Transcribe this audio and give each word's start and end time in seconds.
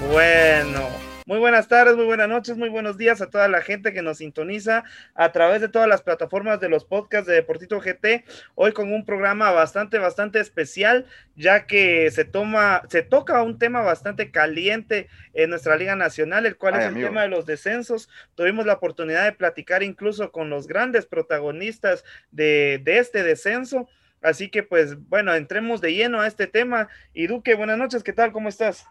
Bueno, 0.00 0.88
muy 1.24 1.38
buenas 1.38 1.68
tardes, 1.68 1.96
muy 1.96 2.04
buenas 2.04 2.28
noches, 2.28 2.56
muy 2.56 2.68
buenos 2.68 2.98
días 2.98 3.20
a 3.22 3.30
toda 3.30 3.48
la 3.48 3.62
gente 3.62 3.92
que 3.94 4.02
nos 4.02 4.18
sintoniza 4.18 4.84
a 5.14 5.32
través 5.32 5.60
de 5.62 5.68
todas 5.68 5.88
las 5.88 6.02
plataformas 6.02 6.60
de 6.60 6.68
los 6.68 6.84
podcasts 6.84 7.26
de 7.26 7.34
Deportito 7.34 7.80
GT. 7.80 8.24
Hoy 8.54 8.72
con 8.72 8.92
un 8.92 9.04
programa 9.06 9.50
bastante, 9.52 9.98
bastante 9.98 10.38
especial, 10.38 11.06
ya 11.34 11.66
que 11.66 12.10
se 12.10 12.24
toma, 12.24 12.82
se 12.90 13.02
toca 13.02 13.42
un 13.42 13.58
tema 13.58 13.80
bastante 13.80 14.30
caliente 14.30 15.08
en 15.32 15.50
nuestra 15.50 15.76
Liga 15.76 15.96
Nacional, 15.96 16.44
el 16.44 16.56
cual 16.58 16.74
Ay, 16.74 16.80
es 16.80 16.86
amigo. 16.88 17.06
el 17.06 17.12
tema 17.12 17.22
de 17.22 17.28
los 17.28 17.46
descensos. 17.46 18.10
Tuvimos 18.34 18.66
la 18.66 18.74
oportunidad 18.74 19.24
de 19.24 19.32
platicar 19.32 19.82
incluso 19.82 20.30
con 20.30 20.50
los 20.50 20.66
grandes 20.66 21.06
protagonistas 21.06 22.04
de, 22.30 22.80
de 22.84 22.98
este 22.98 23.22
descenso. 23.22 23.88
Así 24.22 24.50
que, 24.50 24.62
pues, 24.62 24.96
bueno, 25.08 25.34
entremos 25.34 25.80
de 25.80 25.94
lleno 25.94 26.20
a 26.20 26.26
este 26.26 26.46
tema. 26.46 26.88
Y 27.14 27.26
Duque, 27.28 27.54
buenas 27.54 27.78
noches, 27.78 28.02
¿qué 28.02 28.12
tal? 28.12 28.32
¿Cómo 28.32 28.48
estás? 28.48 28.86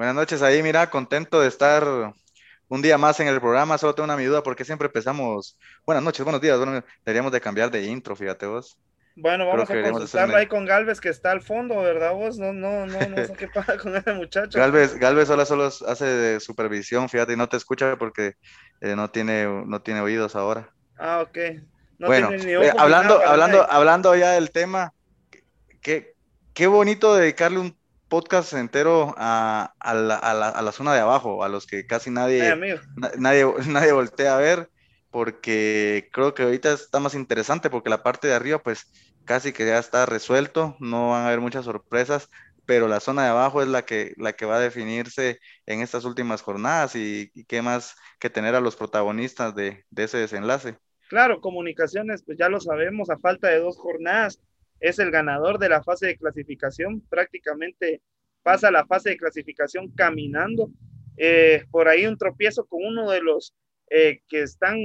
Buenas 0.00 0.14
noches 0.14 0.40
ahí, 0.40 0.62
mira, 0.62 0.88
contento 0.88 1.42
de 1.42 1.48
estar 1.48 1.84
un 2.68 2.80
día 2.80 2.96
más 2.96 3.20
en 3.20 3.28
el 3.28 3.38
programa. 3.38 3.76
Solo 3.76 3.94
tengo 3.94 4.06
una 4.06 4.16
mi 4.16 4.24
duda, 4.24 4.42
porque 4.42 4.64
siempre 4.64 4.86
empezamos. 4.86 5.58
Buenas 5.84 6.02
noches, 6.02 6.24
buenos 6.24 6.40
días. 6.40 6.56
Bueno, 6.56 6.82
deberíamos 7.04 7.30
de 7.32 7.40
cambiar 7.42 7.70
de 7.70 7.82
intro, 7.82 8.16
fíjate 8.16 8.46
vos. 8.46 8.78
Bueno, 9.14 9.46
vamos 9.46 9.68
a 9.68 9.82
consultarlo 9.82 10.36
ahí 10.36 10.46
con 10.46 10.64
Galvez, 10.64 11.02
que 11.02 11.10
está 11.10 11.32
al 11.32 11.42
fondo, 11.42 11.76
¿verdad 11.82 12.14
vos? 12.14 12.38
No, 12.38 12.54
no, 12.54 12.86
no, 12.86 13.10
no 13.10 13.26
sé 13.26 13.34
qué 13.36 13.46
pasa 13.48 13.76
con 13.76 13.94
ese 13.94 14.14
muchacho. 14.14 14.58
Galvez, 14.58 14.94
Galvez 14.94 15.28
solo, 15.28 15.44
solo 15.44 15.66
hace 15.66 16.06
de 16.06 16.40
supervisión, 16.40 17.10
fíjate, 17.10 17.34
y 17.34 17.36
no 17.36 17.50
te 17.50 17.58
escucha 17.58 17.98
porque 17.98 18.36
eh, 18.80 18.96
no 18.96 19.10
tiene, 19.10 19.44
no 19.66 19.82
tiene 19.82 20.00
oídos 20.00 20.34
ahora. 20.34 20.72
Ah, 20.96 21.20
ok. 21.20 21.36
No 21.98 22.06
bueno, 22.06 22.28
tiene 22.28 22.44
ni 22.46 22.52
eh, 22.52 22.72
hablando, 22.78 23.18
nada 23.18 23.32
hablando, 23.32 23.70
hablando 23.70 24.16
ya 24.16 24.30
del 24.30 24.50
tema, 24.50 24.94
qué, 25.82 26.14
qué 26.54 26.66
bonito 26.68 27.14
dedicarle 27.14 27.58
un 27.58 27.79
podcast 28.10 28.52
entero 28.54 29.14
a, 29.18 29.74
a 29.80 29.94
la, 29.94 30.16
a 30.16 30.34
la- 30.34 30.50
a 30.50 30.62
la 30.62 30.72
zona 30.72 30.94
de 30.94 31.00
abajo, 31.00 31.44
a 31.44 31.50
los 31.50 31.66
que 31.66 31.86
casi 31.86 32.10
nadie, 32.10 32.42
Ay, 32.42 32.50
amigo. 32.50 32.80
na- 32.96 33.12
nadie, 33.18 33.46
nadie 33.68 33.92
voltea 33.92 34.36
a 34.36 34.40
ver, 34.40 34.70
porque 35.10 36.08
creo 36.12 36.34
que 36.34 36.42
ahorita 36.44 36.72
está 36.74 37.00
más 37.00 37.14
interesante, 37.14 37.70
porque 37.70 37.90
la 37.90 38.02
parte 38.02 38.28
de 38.28 38.34
arriba, 38.34 38.58
pues 38.60 38.92
casi 39.24 39.52
que 39.54 39.66
ya 39.66 39.78
está 39.78 40.06
resuelto, 40.06 40.76
no 40.80 41.10
van 41.10 41.22
a 41.24 41.26
haber 41.28 41.40
muchas 41.40 41.64
sorpresas, 41.64 42.28
pero 42.66 42.88
la 42.88 43.00
zona 43.00 43.24
de 43.24 43.30
abajo 43.30 43.62
es 43.62 43.68
la 43.68 43.84
que, 43.84 44.14
la 44.18 44.34
que 44.34 44.46
va 44.46 44.56
a 44.56 44.60
definirse 44.60 45.40
en 45.66 45.80
estas 45.82 46.04
últimas 46.04 46.42
jornadas 46.42 46.94
y, 46.96 47.30
y 47.34 47.44
qué 47.46 47.62
más 47.62 47.94
que 48.20 48.30
tener 48.30 48.54
a 48.54 48.60
los 48.60 48.76
protagonistas 48.76 49.54
de, 49.54 49.84
de 49.90 50.04
ese 50.04 50.18
desenlace. 50.18 50.78
Claro, 51.08 51.40
comunicaciones, 51.40 52.22
pues 52.24 52.38
ya 52.38 52.48
lo 52.48 52.60
sabemos, 52.60 53.10
a 53.10 53.18
falta 53.18 53.48
de 53.48 53.58
dos 53.58 53.76
jornadas, 53.76 54.40
es 54.80 54.98
el 54.98 55.10
ganador 55.10 55.58
de 55.58 55.68
la 55.68 55.82
fase 55.82 56.06
de 56.06 56.16
clasificación, 56.16 57.00
prácticamente 57.08 58.02
pasa 58.42 58.70
la 58.70 58.86
fase 58.86 59.10
de 59.10 59.16
clasificación 59.16 59.90
caminando. 59.90 60.70
Eh, 61.16 61.64
por 61.70 61.88
ahí 61.88 62.06
un 62.06 62.16
tropiezo 62.16 62.64
con 62.64 62.82
uno 62.82 63.10
de 63.10 63.20
los 63.20 63.54
eh, 63.90 64.20
que 64.28 64.42
están 64.42 64.78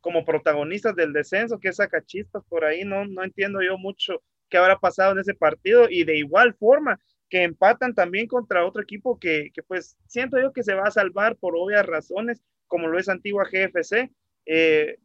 como 0.00 0.24
protagonistas 0.24 0.94
del 0.96 1.12
descenso, 1.12 1.58
que 1.58 1.68
es 1.68 1.76
Sacachispas, 1.76 2.44
por 2.48 2.64
ahí 2.64 2.84
no, 2.84 3.04
no 3.06 3.22
entiendo 3.24 3.62
yo 3.62 3.78
mucho 3.78 4.22
qué 4.48 4.58
habrá 4.58 4.78
pasado 4.78 5.12
en 5.12 5.18
ese 5.18 5.34
partido 5.34 5.88
y 5.88 6.04
de 6.04 6.16
igual 6.16 6.54
forma 6.54 7.00
que 7.28 7.42
empatan 7.42 7.94
también 7.94 8.26
contra 8.26 8.66
otro 8.66 8.82
equipo 8.82 9.18
que, 9.18 9.50
que 9.52 9.62
pues 9.62 9.96
siento 10.06 10.38
yo 10.40 10.52
que 10.52 10.62
se 10.62 10.74
va 10.74 10.84
a 10.84 10.90
salvar 10.90 11.36
por 11.36 11.56
obvias 11.56 11.86
razones, 11.86 12.42
como 12.66 12.86
lo 12.86 12.98
es 12.98 13.08
Antigua 13.08 13.44
GFC. 13.50 14.10
Eh, 14.46 14.98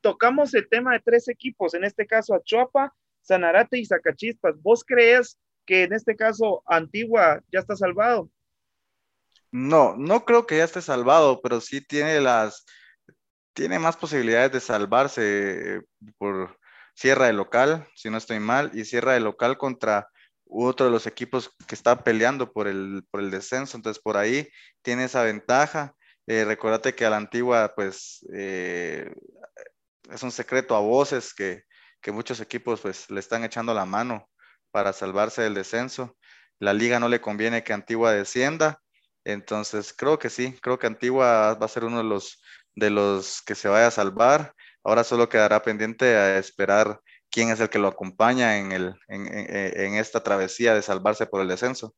tocamos 0.00 0.54
el 0.54 0.68
tema 0.68 0.92
de 0.92 1.00
tres 1.00 1.28
equipos, 1.28 1.74
en 1.74 1.84
este 1.84 2.06
caso 2.06 2.34
Achuapa, 2.34 2.94
Sanarate 3.22 3.78
y 3.78 3.86
Zacachispas. 3.86 4.60
¿Vos 4.60 4.84
crees 4.84 5.38
que 5.64 5.84
en 5.84 5.92
este 5.92 6.16
caso 6.16 6.62
Antigua 6.66 7.42
ya 7.52 7.60
está 7.60 7.76
salvado? 7.76 8.28
No, 9.50 9.96
no 9.96 10.24
creo 10.24 10.46
que 10.46 10.58
ya 10.58 10.64
esté 10.64 10.80
salvado, 10.80 11.40
pero 11.42 11.60
sí 11.60 11.80
tiene 11.80 12.20
las, 12.20 12.64
tiene 13.52 13.78
más 13.78 13.96
posibilidades 13.96 14.52
de 14.52 14.60
salvarse 14.60 15.76
eh, 15.76 15.80
por 16.18 16.58
Sierra 16.94 17.26
de 17.26 17.32
local, 17.32 17.88
si 17.94 18.10
no 18.10 18.18
estoy 18.18 18.38
mal, 18.40 18.70
y 18.74 18.84
Sierra 18.84 19.12
de 19.12 19.20
local 19.20 19.56
contra 19.58 20.08
otro 20.46 20.86
de 20.86 20.92
los 20.92 21.06
equipos 21.06 21.54
que 21.66 21.74
está 21.74 22.04
peleando 22.04 22.52
por 22.52 22.68
el, 22.68 23.04
por 23.10 23.20
el 23.20 23.30
descenso, 23.30 23.76
entonces 23.76 24.02
por 24.02 24.16
ahí 24.16 24.48
tiene 24.82 25.04
esa 25.04 25.22
ventaja. 25.22 25.94
Eh, 26.26 26.44
recordate 26.44 26.94
que 26.94 27.04
a 27.04 27.10
la 27.10 27.16
antigua, 27.16 27.72
pues, 27.74 28.26
eh, 28.34 29.10
es 30.10 30.22
un 30.22 30.30
secreto 30.30 30.76
a 30.76 30.80
voces 30.80 31.34
que, 31.34 31.64
que 32.02 32.12
muchos 32.12 32.40
equipos, 32.40 32.80
pues, 32.80 33.10
le 33.10 33.20
están 33.20 33.44
echando 33.44 33.74
la 33.74 33.86
mano 33.86 34.28
para 34.70 34.92
salvarse 34.92 35.42
del 35.42 35.54
descenso. 35.54 36.16
La 36.58 36.72
liga 36.74 37.00
no 37.00 37.08
le 37.08 37.20
conviene 37.20 37.64
que 37.64 37.72
Antigua 37.72 38.12
descienda, 38.12 38.80
entonces 39.24 39.92
creo 39.96 40.18
que 40.18 40.30
sí, 40.30 40.58
creo 40.62 40.78
que 40.78 40.86
Antigua 40.88 41.54
va 41.54 41.66
a 41.66 41.68
ser 41.68 41.84
uno 41.84 41.98
de 41.98 42.04
los, 42.04 42.42
de 42.74 42.90
los 42.90 43.42
que 43.42 43.54
se 43.54 43.68
vaya 43.68 43.88
a 43.88 43.90
salvar. 43.90 44.54
Ahora 44.84 45.04
solo 45.04 45.28
quedará 45.28 45.62
pendiente 45.62 46.16
a 46.16 46.38
esperar 46.38 47.00
quién 47.30 47.50
es 47.50 47.60
el 47.60 47.70
que 47.70 47.78
lo 47.78 47.88
acompaña 47.88 48.58
en, 48.58 48.72
el, 48.72 48.94
en, 49.08 49.26
en- 49.28 49.80
en 49.80 49.94
esta 49.94 50.22
travesía 50.22 50.74
de 50.74 50.82
salvarse 50.82 51.26
por 51.26 51.40
el 51.40 51.48
descenso. 51.48 51.94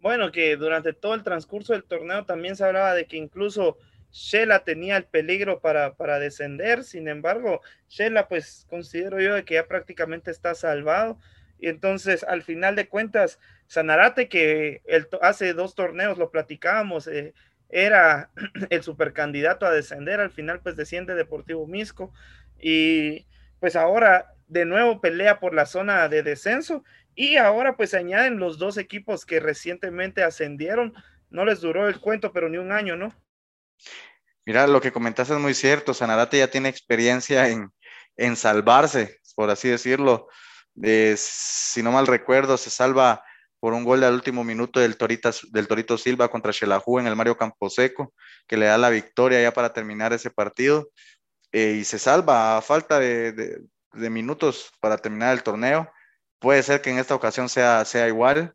Bueno, 0.00 0.32
que 0.32 0.56
durante 0.56 0.92
todo 0.92 1.14
el 1.14 1.22
transcurso 1.22 1.72
del 1.72 1.84
torneo 1.84 2.24
también 2.24 2.56
se 2.56 2.64
hablaba 2.64 2.94
de 2.94 3.06
que 3.06 3.16
incluso 3.16 3.78
Shela 4.12 4.64
tenía 4.64 4.96
el 4.96 5.04
peligro 5.04 5.60
para, 5.60 5.94
para 5.94 6.18
descender, 6.18 6.84
sin 6.84 7.08
embargo, 7.08 7.62
Shela 7.88 8.28
pues 8.28 8.66
considero 8.68 9.20
yo 9.20 9.44
que 9.44 9.54
ya 9.54 9.66
prácticamente 9.66 10.30
está 10.30 10.54
salvado. 10.54 11.18
Y 11.58 11.68
entonces, 11.68 12.24
al 12.24 12.42
final 12.42 12.76
de 12.76 12.88
cuentas, 12.88 13.38
Sanarate, 13.66 14.28
que 14.28 14.82
hace 15.22 15.54
dos 15.54 15.74
torneos 15.74 16.18
lo 16.18 16.30
platicábamos, 16.30 17.06
eh, 17.06 17.34
era 17.72 18.30
el 18.70 18.82
supercandidato 18.82 19.66
a 19.66 19.72
descender, 19.72 20.20
al 20.20 20.30
final 20.30 20.60
pues 20.60 20.76
desciende 20.76 21.14
Deportivo 21.14 21.66
Misco 21.66 22.12
y 22.60 23.26
pues 23.58 23.74
ahora 23.76 24.34
de 24.46 24.66
nuevo 24.66 25.00
pelea 25.00 25.40
por 25.40 25.54
la 25.54 25.66
zona 25.66 26.08
de 26.08 26.22
descenso 26.22 26.84
y 27.14 27.36
ahora 27.36 27.76
pues 27.76 27.94
añaden 27.94 28.38
los 28.38 28.58
dos 28.58 28.76
equipos 28.76 29.24
que 29.24 29.40
recientemente 29.40 30.22
ascendieron, 30.22 30.94
no 31.30 31.44
les 31.44 31.60
duró 31.60 31.88
el 31.88 31.98
cuento 31.98 32.32
pero 32.32 32.48
ni 32.48 32.58
un 32.58 32.72
año, 32.72 32.96
¿no? 32.96 33.14
Mira, 34.44 34.66
lo 34.66 34.80
que 34.80 34.92
comentaste 34.92 35.34
es 35.34 35.40
muy 35.40 35.54
cierto. 35.54 35.94
Sanarate 35.94 36.38
ya 36.38 36.50
tiene 36.50 36.68
experiencia 36.68 37.48
en, 37.48 37.70
en 38.16 38.36
salvarse, 38.36 39.20
por 39.34 39.50
así 39.50 39.68
decirlo. 39.68 40.28
Eh, 40.82 41.14
si 41.18 41.82
no 41.82 41.92
mal 41.92 42.06
recuerdo, 42.06 42.56
se 42.56 42.70
salva 42.70 43.22
por 43.60 43.74
un 43.74 43.84
gol 43.84 44.02
al 44.02 44.14
último 44.14 44.42
minuto 44.42 44.80
del, 44.80 44.96
del 45.52 45.68
Torito 45.68 45.98
Silva 45.98 46.28
contra 46.28 46.52
Xelajú 46.52 46.98
en 46.98 47.06
el 47.06 47.16
Mario 47.16 47.36
Camposeco, 47.36 48.12
que 48.46 48.56
le 48.56 48.66
da 48.66 48.78
la 48.78 48.90
victoria 48.90 49.40
ya 49.40 49.52
para 49.52 49.72
terminar 49.72 50.12
ese 50.12 50.30
partido. 50.30 50.90
Eh, 51.52 51.76
y 51.80 51.84
se 51.84 51.98
salva 51.98 52.56
a 52.56 52.62
falta 52.62 52.98
de, 52.98 53.60
minutos 53.92 54.72
para 54.80 54.98
terminar 54.98 55.34
el 55.34 55.42
torneo. 55.42 55.90
Puede 56.40 56.62
ser 56.62 56.80
que 56.80 56.90
en 56.90 56.98
esta 56.98 57.14
ocasión 57.14 57.48
sea, 57.48 57.84
sea 57.84 58.08
igual. 58.08 58.54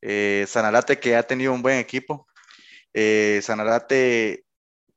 Eh, 0.00 0.46
Sanarate 0.48 0.98
que 0.98 1.14
ha 1.14 1.22
tenido 1.22 1.52
un 1.52 1.62
buen 1.62 1.78
equipo. 1.78 2.26
Sanarate 3.42 4.44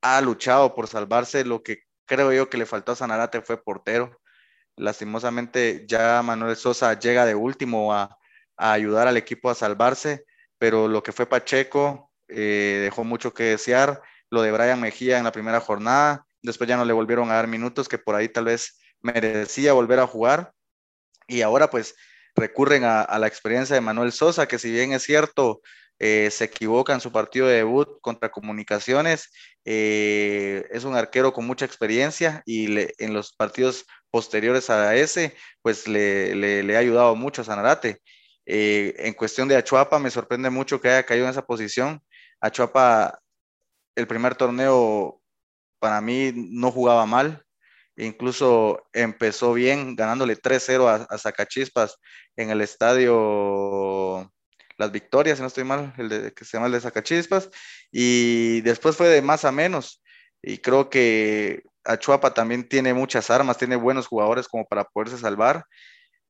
ha 0.03 0.21
luchado 0.21 0.75
por 0.75 0.87
salvarse. 0.87 1.45
Lo 1.45 1.63
que 1.63 1.83
creo 2.05 2.31
yo 2.31 2.49
que 2.49 2.57
le 2.57 2.67
faltó 2.67 2.91
a 2.91 2.95
Sanarate 2.95 3.41
fue 3.41 3.63
portero. 3.63 4.21
Lastimosamente 4.75 5.85
ya 5.87 6.21
Manuel 6.21 6.55
Sosa 6.55 6.99
llega 6.99 7.25
de 7.25 7.35
último 7.35 7.93
a, 7.93 8.17
ayudar 8.57 9.07
al 9.07 9.17
equipo 9.17 9.49
a 9.49 9.55
salvarse, 9.55 10.25
pero 10.59 10.87
lo 10.87 11.01
que 11.01 11.11
fue 11.11 11.25
Pacheco 11.25 12.11
eh, 12.27 12.81
dejó 12.83 13.03
mucho 13.03 13.33
que 13.33 13.43
desear. 13.43 14.01
Lo 14.29 14.41
de 14.41 14.51
Brian 14.51 14.81
Mejía 14.81 15.17
en 15.17 15.23
la 15.23 15.31
primera 15.31 15.59
jornada, 15.59 16.25
después 16.41 16.67
ya 16.67 16.77
no 16.77 16.85
le 16.85 16.93
volvieron 16.93 17.31
a 17.31 17.35
dar 17.35 17.47
minutos 17.47 17.87
que 17.87 17.97
por 17.97 18.15
ahí 18.15 18.29
tal 18.29 18.45
vez 18.45 18.79
merecía 19.01 19.73
volver 19.73 19.99
a 19.99 20.07
jugar. 20.07 20.53
Y 21.27 21.41
ahora 21.41 21.69
pues 21.69 21.95
recurren 22.35 22.83
a 22.83 23.17
la 23.19 23.27
experiencia 23.27 23.75
de 23.75 23.81
Manuel 23.81 24.11
Sosa, 24.11 24.47
que 24.47 24.59
si 24.59 24.71
bien 24.71 24.91
es 24.91 25.03
cierto, 25.03 25.61
eh, 25.99 26.29
se 26.31 26.45
equivoca 26.45 26.93
en 26.93 27.01
su 27.01 27.11
partido 27.11 27.47
de 27.47 27.57
debut 27.57 27.99
contra 28.01 28.29
Comunicaciones, 28.31 29.29
eh, 29.65 30.67
es 30.71 30.83
un 30.83 30.95
arquero 30.95 31.33
con 31.33 31.45
mucha 31.45 31.65
experiencia 31.65 32.43
y 32.45 32.67
en 32.97 33.13
los 33.13 33.33
partidos 33.33 33.85
posteriores 34.09 34.69
a 34.69 34.95
ese, 34.95 35.35
pues 35.61 35.87
le, 35.87 36.35
le, 36.35 36.63
le, 36.63 36.75
ha 36.75 36.79
ayudado 36.79 37.15
mucho 37.15 37.41
a 37.41 37.45
Sanarate. 37.45 38.01
Eh, 38.45 38.93
en 38.97 39.13
cuestión 39.13 39.47
de 39.47 39.55
Achuapa, 39.55 39.99
me 39.99 40.11
sorprende 40.11 40.49
mucho 40.49 40.81
que 40.81 40.89
haya 40.89 41.05
caído 41.05 41.25
en 41.25 41.31
esa 41.31 41.45
posición. 41.45 42.01
Achuapa, 42.41 43.19
el 43.95 44.07
primer 44.07 44.35
torneo, 44.35 45.21
para 45.79 46.01
mí 46.01 46.33
no 46.35 46.71
jugaba 46.71 47.05
mal. 47.05 47.43
Incluso 47.95 48.83
empezó 48.93 49.53
bien, 49.53 49.95
ganándole 49.95 50.35
3-0 50.35 50.87
a, 50.87 50.95
a 51.09 51.17
Zacachispas 51.17 51.97
en 52.35 52.49
el 52.49 52.61
estadio 52.61 54.32
Las 54.83 54.91
Victorias, 54.91 55.37
si 55.37 55.41
no 55.41 55.47
estoy 55.47 55.63
mal, 55.63 55.93
el 55.97 56.09
de, 56.09 56.33
que 56.33 56.45
se 56.45 56.57
llama 56.57 56.67
el 56.67 56.73
de 56.73 56.81
Zacachispas. 56.81 57.49
Y 57.91 58.61
después 58.61 58.95
fue 58.95 59.07
de 59.07 59.21
más 59.21 59.45
a 59.45 59.51
menos. 59.51 60.03
Y 60.41 60.57
creo 60.57 60.89
que 60.89 61.63
Achuapa 61.85 62.33
también 62.33 62.67
tiene 62.67 62.93
muchas 62.93 63.29
armas, 63.29 63.57
tiene 63.57 63.75
buenos 63.75 64.07
jugadores 64.07 64.47
como 64.47 64.65
para 64.65 64.83
poderse 64.83 65.17
salvar, 65.17 65.65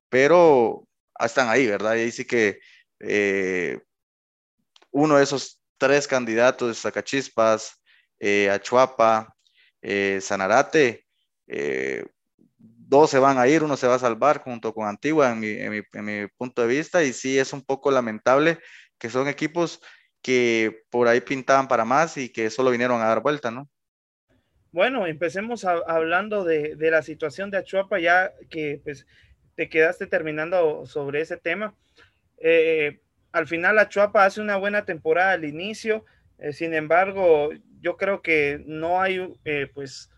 pero 0.08 0.86
están 1.18 1.48
ahí, 1.48 1.66
¿verdad? 1.66 1.96
Y 1.96 2.00
ahí 2.00 2.12
sí 2.12 2.24
que 2.24 2.60
eh, 3.00 3.80
uno 4.90 5.16
de 5.16 5.24
esos 5.24 5.60
tres 5.78 6.06
candidatos, 6.06 6.80
Zacachispas, 6.80 7.82
eh, 8.20 8.50
Achuapa, 8.50 9.34
eh, 9.82 10.20
Sanarate, 10.20 11.06
eh, 11.48 12.04
dos 12.88 13.10
se 13.10 13.18
van 13.18 13.38
a 13.38 13.48
ir, 13.48 13.62
uno 13.62 13.76
se 13.76 13.86
va 13.86 13.94
a 13.94 13.98
salvar 13.98 14.38
junto 14.38 14.74
con 14.74 14.86
Antigua 14.86 15.32
en 15.32 15.40
mi, 15.40 15.48
en, 15.92 16.04
mi, 16.04 16.26
punto 16.36 16.62
de 16.62 16.68
vista 16.68 17.02
y 17.02 17.12
sí 17.12 17.38
es 17.38 17.52
un 17.52 17.62
poco 17.62 17.90
lamentable 17.90 18.58
que 18.98 19.10
son 19.10 19.28
equipos 19.28 19.80
que 20.22 20.84
por 20.90 21.08
ahí 21.08 21.20
pintaban 21.20 21.68
para 21.68 21.84
más 21.84 22.16
y 22.16 22.30
que 22.30 22.50
solo 22.50 22.70
vinieron 22.70 23.00
a 23.00 23.06
dar 23.06 23.20
vuelta, 23.20 23.50
¿no? 23.50 23.68
Bueno, 24.72 25.06
empecemos 25.06 25.64
hablando 25.64 26.44
de, 26.44 26.74
de, 26.74 26.90
la 26.90 27.02
situación 27.02 27.50
de 27.50 27.58
Achuapa, 27.58 28.00
ya 28.00 28.32
que 28.50 28.80
pues 28.82 29.06
te 29.54 29.68
quedaste 29.68 30.06
terminando 30.06 30.84
sobre 30.86 31.20
ese 31.20 31.36
tema. 31.36 31.74
Eh, 32.38 33.00
al 33.32 33.46
final 33.46 33.78
Achuapa 33.78 34.24
hace 34.24 34.40
una 34.40 34.56
buena 34.56 34.84
temporada 34.84 35.32
al 35.32 35.44
inicio, 35.44 36.04
eh, 36.38 36.52
sin 36.52 36.74
embargo, 36.74 37.50
yo 37.80 37.96
creo 37.96 38.22
que 38.22 38.62
no 38.66 39.00
hay 39.00 39.32
eh, 39.44 39.68
pues 39.72 40.10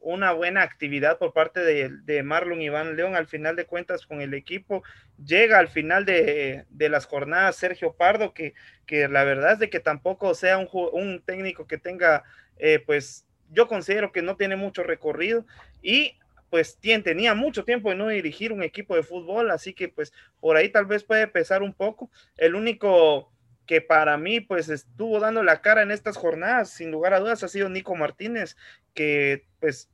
una 0.00 0.32
buena 0.32 0.62
actividad 0.62 1.18
por 1.18 1.32
parte 1.32 1.60
de, 1.60 1.90
de, 2.04 2.22
Marlon 2.22 2.62
Iván 2.62 2.96
León. 2.96 3.16
Al 3.16 3.26
final 3.26 3.56
de 3.56 3.66
cuentas, 3.66 4.06
con 4.06 4.20
el 4.20 4.34
equipo, 4.34 4.82
llega 5.24 5.58
al 5.58 5.68
final 5.68 6.04
de, 6.04 6.64
de 6.70 6.88
las 6.88 7.06
jornadas 7.06 7.56
Sergio 7.56 7.92
Pardo, 7.92 8.32
que, 8.32 8.54
que, 8.86 9.08
la 9.08 9.24
verdad 9.24 9.54
es 9.54 9.58
de 9.58 9.70
que 9.70 9.80
tampoco 9.80 10.34
sea 10.34 10.58
un, 10.58 10.68
un 10.92 11.22
técnico 11.22 11.66
que 11.66 11.78
tenga, 11.78 12.24
eh, 12.58 12.82
pues 12.84 13.26
yo 13.50 13.66
considero 13.66 14.12
que 14.12 14.22
no 14.22 14.36
tiene 14.36 14.56
mucho 14.56 14.82
recorrido 14.82 15.46
y 15.82 16.18
pues 16.50 16.78
tenía 16.80 17.34
mucho 17.34 17.64
tiempo 17.64 17.90
de 17.90 17.96
no 17.96 18.08
dirigir 18.08 18.52
un 18.52 18.62
equipo 18.62 18.96
de 18.96 19.02
fútbol, 19.02 19.50
así 19.50 19.74
que 19.74 19.88
pues 19.88 20.12
por 20.40 20.56
ahí 20.56 20.70
tal 20.70 20.86
vez 20.86 21.04
puede 21.04 21.26
pesar 21.26 21.62
un 21.62 21.74
poco. 21.74 22.10
El 22.36 22.54
único 22.54 23.30
que 23.68 23.82
para 23.82 24.16
mí 24.16 24.40
pues 24.40 24.70
estuvo 24.70 25.20
dando 25.20 25.44
la 25.44 25.60
cara 25.60 25.82
en 25.82 25.90
estas 25.90 26.16
jornadas, 26.16 26.70
sin 26.70 26.90
lugar 26.90 27.12
a 27.12 27.20
dudas, 27.20 27.44
ha 27.44 27.48
sido 27.48 27.68
Nico 27.68 27.94
Martínez, 27.94 28.56
que 28.94 29.46
pues 29.60 29.90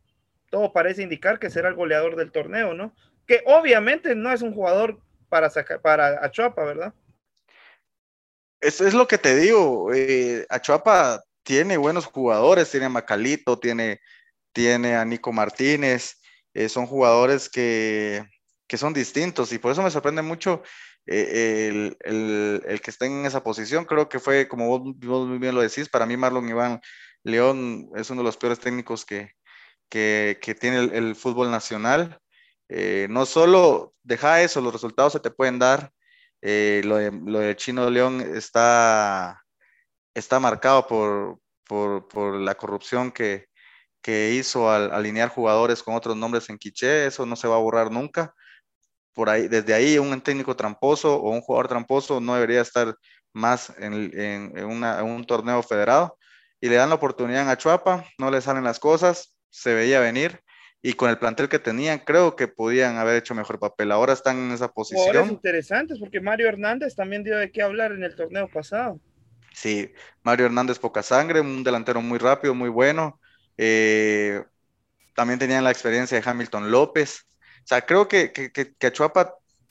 todo 0.49 0.73
parece 0.73 1.03
indicar 1.03 1.41
que 1.41 1.51
será 1.51 1.69
el 1.69 1.75
goleador 1.75 2.15
del 2.15 2.31
torneo, 2.31 2.73
¿no? 2.73 2.95
Que 3.27 3.43
obviamente 3.47 4.15
no 4.15 4.33
es 4.33 4.43
un 4.43 4.55
jugador 4.55 5.01
para 5.29 5.51
sacar, 5.51 5.81
para 5.81 6.25
Achuapa, 6.25 6.65
¿verdad? 6.65 6.95
Eso 8.61 8.87
es 8.87 8.95
lo 8.95 9.09
que 9.09 9.19
te 9.19 9.35
digo, 9.35 9.93
eh, 9.93 10.47
Achuapa 10.49 11.25
tiene 11.43 11.77
buenos 11.77 12.07
jugadores, 12.07 12.71
tiene 12.71 12.87
a 12.87 12.91
Macalito, 12.91 13.59
tiene, 13.59 14.01
tiene 14.53 14.95
a 14.95 15.05
Nico 15.05 15.33
Martínez, 15.33 16.21
eh, 16.55 16.69
son 16.69 16.87
jugadores 16.87 17.49
que, 17.49 18.25
que, 18.69 18.79
son 18.79 18.95
distintos 18.95 19.53
y 19.53 19.59
por 19.59 19.73
eso 19.73 19.83
me 19.83 19.91
sorprende 19.91 20.23
mucho 20.23 20.63
el, 21.07 21.97
el, 22.01 22.63
el, 22.67 22.81
que 22.81 22.91
esté 22.91 23.07
en 23.07 23.27
esa 23.27 23.43
posición. 23.43 23.85
Creo 23.85 24.09
que 24.09 24.19
fue, 24.19 24.49
como 24.49 24.69
vos, 24.69 24.81
vos, 24.97 25.29
muy 25.29 25.39
bien 25.39 25.55
lo 25.55 25.63
decís, 25.63 25.89
para 25.89 26.07
mí 26.07 26.17
Marlon 26.17 26.49
Iván 26.49 26.81
León 27.25 27.91
es 27.97 28.11
uno 28.11 28.23
de 28.23 28.27
los 28.27 28.37
peores 28.37 28.61
técnicos 28.61 29.05
que, 29.05 29.33
que, 29.89 30.39
que 30.43 30.55
tiene 30.55 30.79
el, 30.97 31.17
fútbol 31.17 31.51
nacional. 31.51 32.21
Eh, 32.69 33.07
no 33.11 33.27
solo 33.27 33.95
deja 34.03 34.43
eso, 34.43 34.61
los 34.61 34.73
resultados 34.73 35.13
se 35.15 35.21
te 35.21 35.31
pueden 35.31 35.59
dar. 35.59 35.93
Eh, 36.43 36.83
lo, 36.85 36.97
de, 36.97 37.11
lo 37.13 37.53
Chino 37.55 37.89
León 37.91 38.21
está, 38.21 39.43
está 40.15 40.41
marcado 40.41 40.87
por, 40.87 41.41
por, 41.67 42.09
por 42.09 42.35
la 42.37 42.55
corrupción 42.57 43.13
que, 43.13 43.47
que 44.03 44.33
hizo 44.33 44.71
al 44.71 44.93
alinear 44.93 45.31
jugadores 45.31 45.83
con 45.83 45.95
otros 45.95 46.15
nombres 46.17 46.51
en 46.51 46.59
Quiché, 46.59 47.07
eso 47.07 47.25
no 47.25 47.37
se 47.37 47.49
va 47.49 47.57
a 47.57 47.59
borrar 47.61 47.91
nunca. 47.91 48.35
Por 49.15 49.31
ahí, 49.31 49.49
desde 49.49 49.73
ahí, 49.73 49.99
un 49.99 50.21
técnico 50.21 50.57
tramposo 50.57 51.17
o 51.17 51.31
un 51.31 51.41
jugador 51.41 51.69
tramposo 51.69 52.21
no 52.21 52.35
debería 52.35 52.61
estar 52.61 52.95
más 53.33 53.73
en, 53.79 53.95
en, 54.19 54.59
en, 54.59 54.65
una, 54.65 54.99
en 54.99 55.07
un 55.07 55.25
torneo 55.25 55.63
federado. 55.63 56.19
Y 56.61 56.69
le 56.69 56.77
dan 56.77 56.89
la 56.89 56.97
oportunidad 56.97 57.43
en 57.43 57.49
Achuapa, 57.49 58.05
no 58.19 58.31
le 58.31 58.41
salen 58.41 58.65
las 58.65 58.81
cosas, 58.81 59.37
se 59.51 59.75
veía 59.75 60.01
venir. 60.01 60.41
Y 60.83 60.93
con 60.95 61.09
el 61.09 61.19
plantel 61.19 61.49
que 61.49 61.59
tenían, 61.59 62.01
creo 62.01 62.37
que 62.37 62.47
podían 62.47 62.99
haber 62.99 63.17
hecho 63.17 63.35
mejor 63.35 63.59
papel. 63.59 63.91
Ahora 63.91 64.13
están 64.13 64.37
en 64.37 64.53
esa 64.53 64.69
posición. 64.69 65.07
Jugadores 65.07 65.33
interesantes, 65.33 65.99
porque 65.99 66.21
Mario 66.21 66.47
Hernández 66.47 66.95
también 66.95 67.25
dio 67.25 67.39
de 67.39 67.51
qué 67.51 67.63
hablar 67.63 67.93
en 67.93 68.05
el 68.05 68.15
torneo 68.15 68.49
pasado. 68.49 69.01
Sí, 69.55 69.91
Mario 70.23 70.47
Hernández 70.47 70.79
poca 70.79 71.03
sangre, 71.03 71.41
un 71.41 71.65
delantero 71.65 72.03
muy 72.03 72.19
rápido, 72.19 72.55
muy 72.55 72.69
bueno. 72.69 73.19
Eh, 73.57 74.43
también 75.15 75.39
tenían 75.39 75.65
la 75.65 75.71
experiencia 75.71 76.21
de 76.21 76.29
Hamilton 76.29 76.71
López. 76.71 77.27
O 77.65 77.67
sea, 77.67 77.83
creo 77.83 78.09
que, 78.09 78.33
que, 78.33 78.53
que, 78.53 78.75
que 78.75 78.93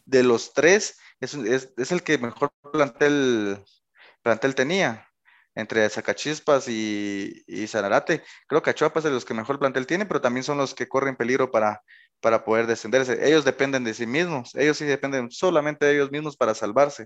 de 0.05 0.23
los 0.23 0.53
tres 0.53 0.97
es, 1.19 1.35
es, 1.35 1.73
es, 1.77 1.91
el 1.91 2.01
que 2.03 2.17
mejor 2.17 2.51
plantel, 2.71 3.63
plantel 4.21 4.55
tenía. 4.55 5.07
Entre 5.55 5.87
Zacachispas 5.87 6.67
y, 6.67 7.43
y 7.45 7.67
Sanarate. 7.67 8.23
Creo 8.47 8.63
que 8.63 8.71
Achuapa 8.71 8.99
es 8.99 9.03
de 9.03 9.11
los 9.11 9.23
que 9.23 9.35
mejor 9.35 9.59
plantel 9.59 9.85
tiene, 9.85 10.07
pero 10.07 10.19
también 10.19 10.43
son 10.43 10.57
los 10.57 10.73
que 10.73 10.87
corren 10.87 11.15
peligro 11.15 11.51
para, 11.51 11.83
para 12.21 12.43
poder 12.43 12.65
descenderse. 12.65 13.27
Ellos 13.27 13.45
dependen 13.45 13.83
de 13.83 13.93
sí 13.93 14.07
mismos. 14.07 14.55
Ellos 14.55 14.77
sí 14.77 14.85
dependen 14.85 15.29
solamente 15.29 15.85
de 15.85 15.93
ellos 15.93 16.09
mismos 16.09 16.35
para 16.35 16.55
salvarse 16.55 17.05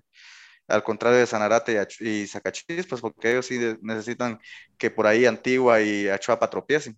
al 0.67 0.83
contrario 0.83 1.19
de 1.19 1.27
Sanarate 1.27 1.87
y 1.99 2.27
Zacachispas, 2.27 3.01
porque 3.01 3.31
ellos 3.31 3.45
sí 3.45 3.77
necesitan 3.81 4.39
que 4.77 4.91
por 4.91 5.07
ahí 5.07 5.25
Antigua 5.25 5.81
y 5.81 6.09
Achuapa 6.09 6.49
tropiecen. 6.49 6.97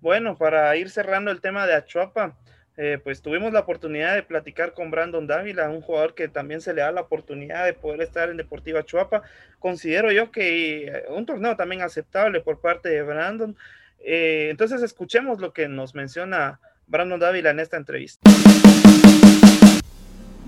Bueno, 0.00 0.36
para 0.36 0.74
ir 0.76 0.90
cerrando 0.90 1.30
el 1.30 1.40
tema 1.40 1.66
de 1.66 1.74
Achuapa, 1.74 2.38
eh, 2.82 2.98
pues 3.04 3.20
tuvimos 3.20 3.52
la 3.52 3.60
oportunidad 3.60 4.14
de 4.14 4.22
platicar 4.22 4.72
con 4.72 4.90
Brandon 4.90 5.26
Dávila, 5.26 5.68
un 5.68 5.82
jugador 5.82 6.14
que 6.14 6.28
también 6.28 6.62
se 6.62 6.72
le 6.72 6.80
da 6.80 6.90
la 6.90 7.02
oportunidad 7.02 7.66
de 7.66 7.74
poder 7.74 8.00
estar 8.00 8.30
en 8.30 8.38
Deportiva 8.38 8.80
Achuapa. 8.80 9.20
Considero 9.58 10.10
yo 10.10 10.30
que 10.30 10.86
eh, 10.86 11.04
un 11.10 11.26
torneo 11.26 11.56
también 11.56 11.82
aceptable 11.82 12.40
por 12.40 12.58
parte 12.58 12.88
de 12.88 13.02
Brandon. 13.02 13.54
Eh, 13.98 14.48
entonces 14.50 14.80
escuchemos 14.80 15.40
lo 15.40 15.52
que 15.52 15.68
nos 15.68 15.94
menciona 15.94 16.58
Brandon 16.86 17.20
Dávila 17.20 17.50
en 17.50 17.60
esta 17.60 17.76
entrevista. 17.76 18.30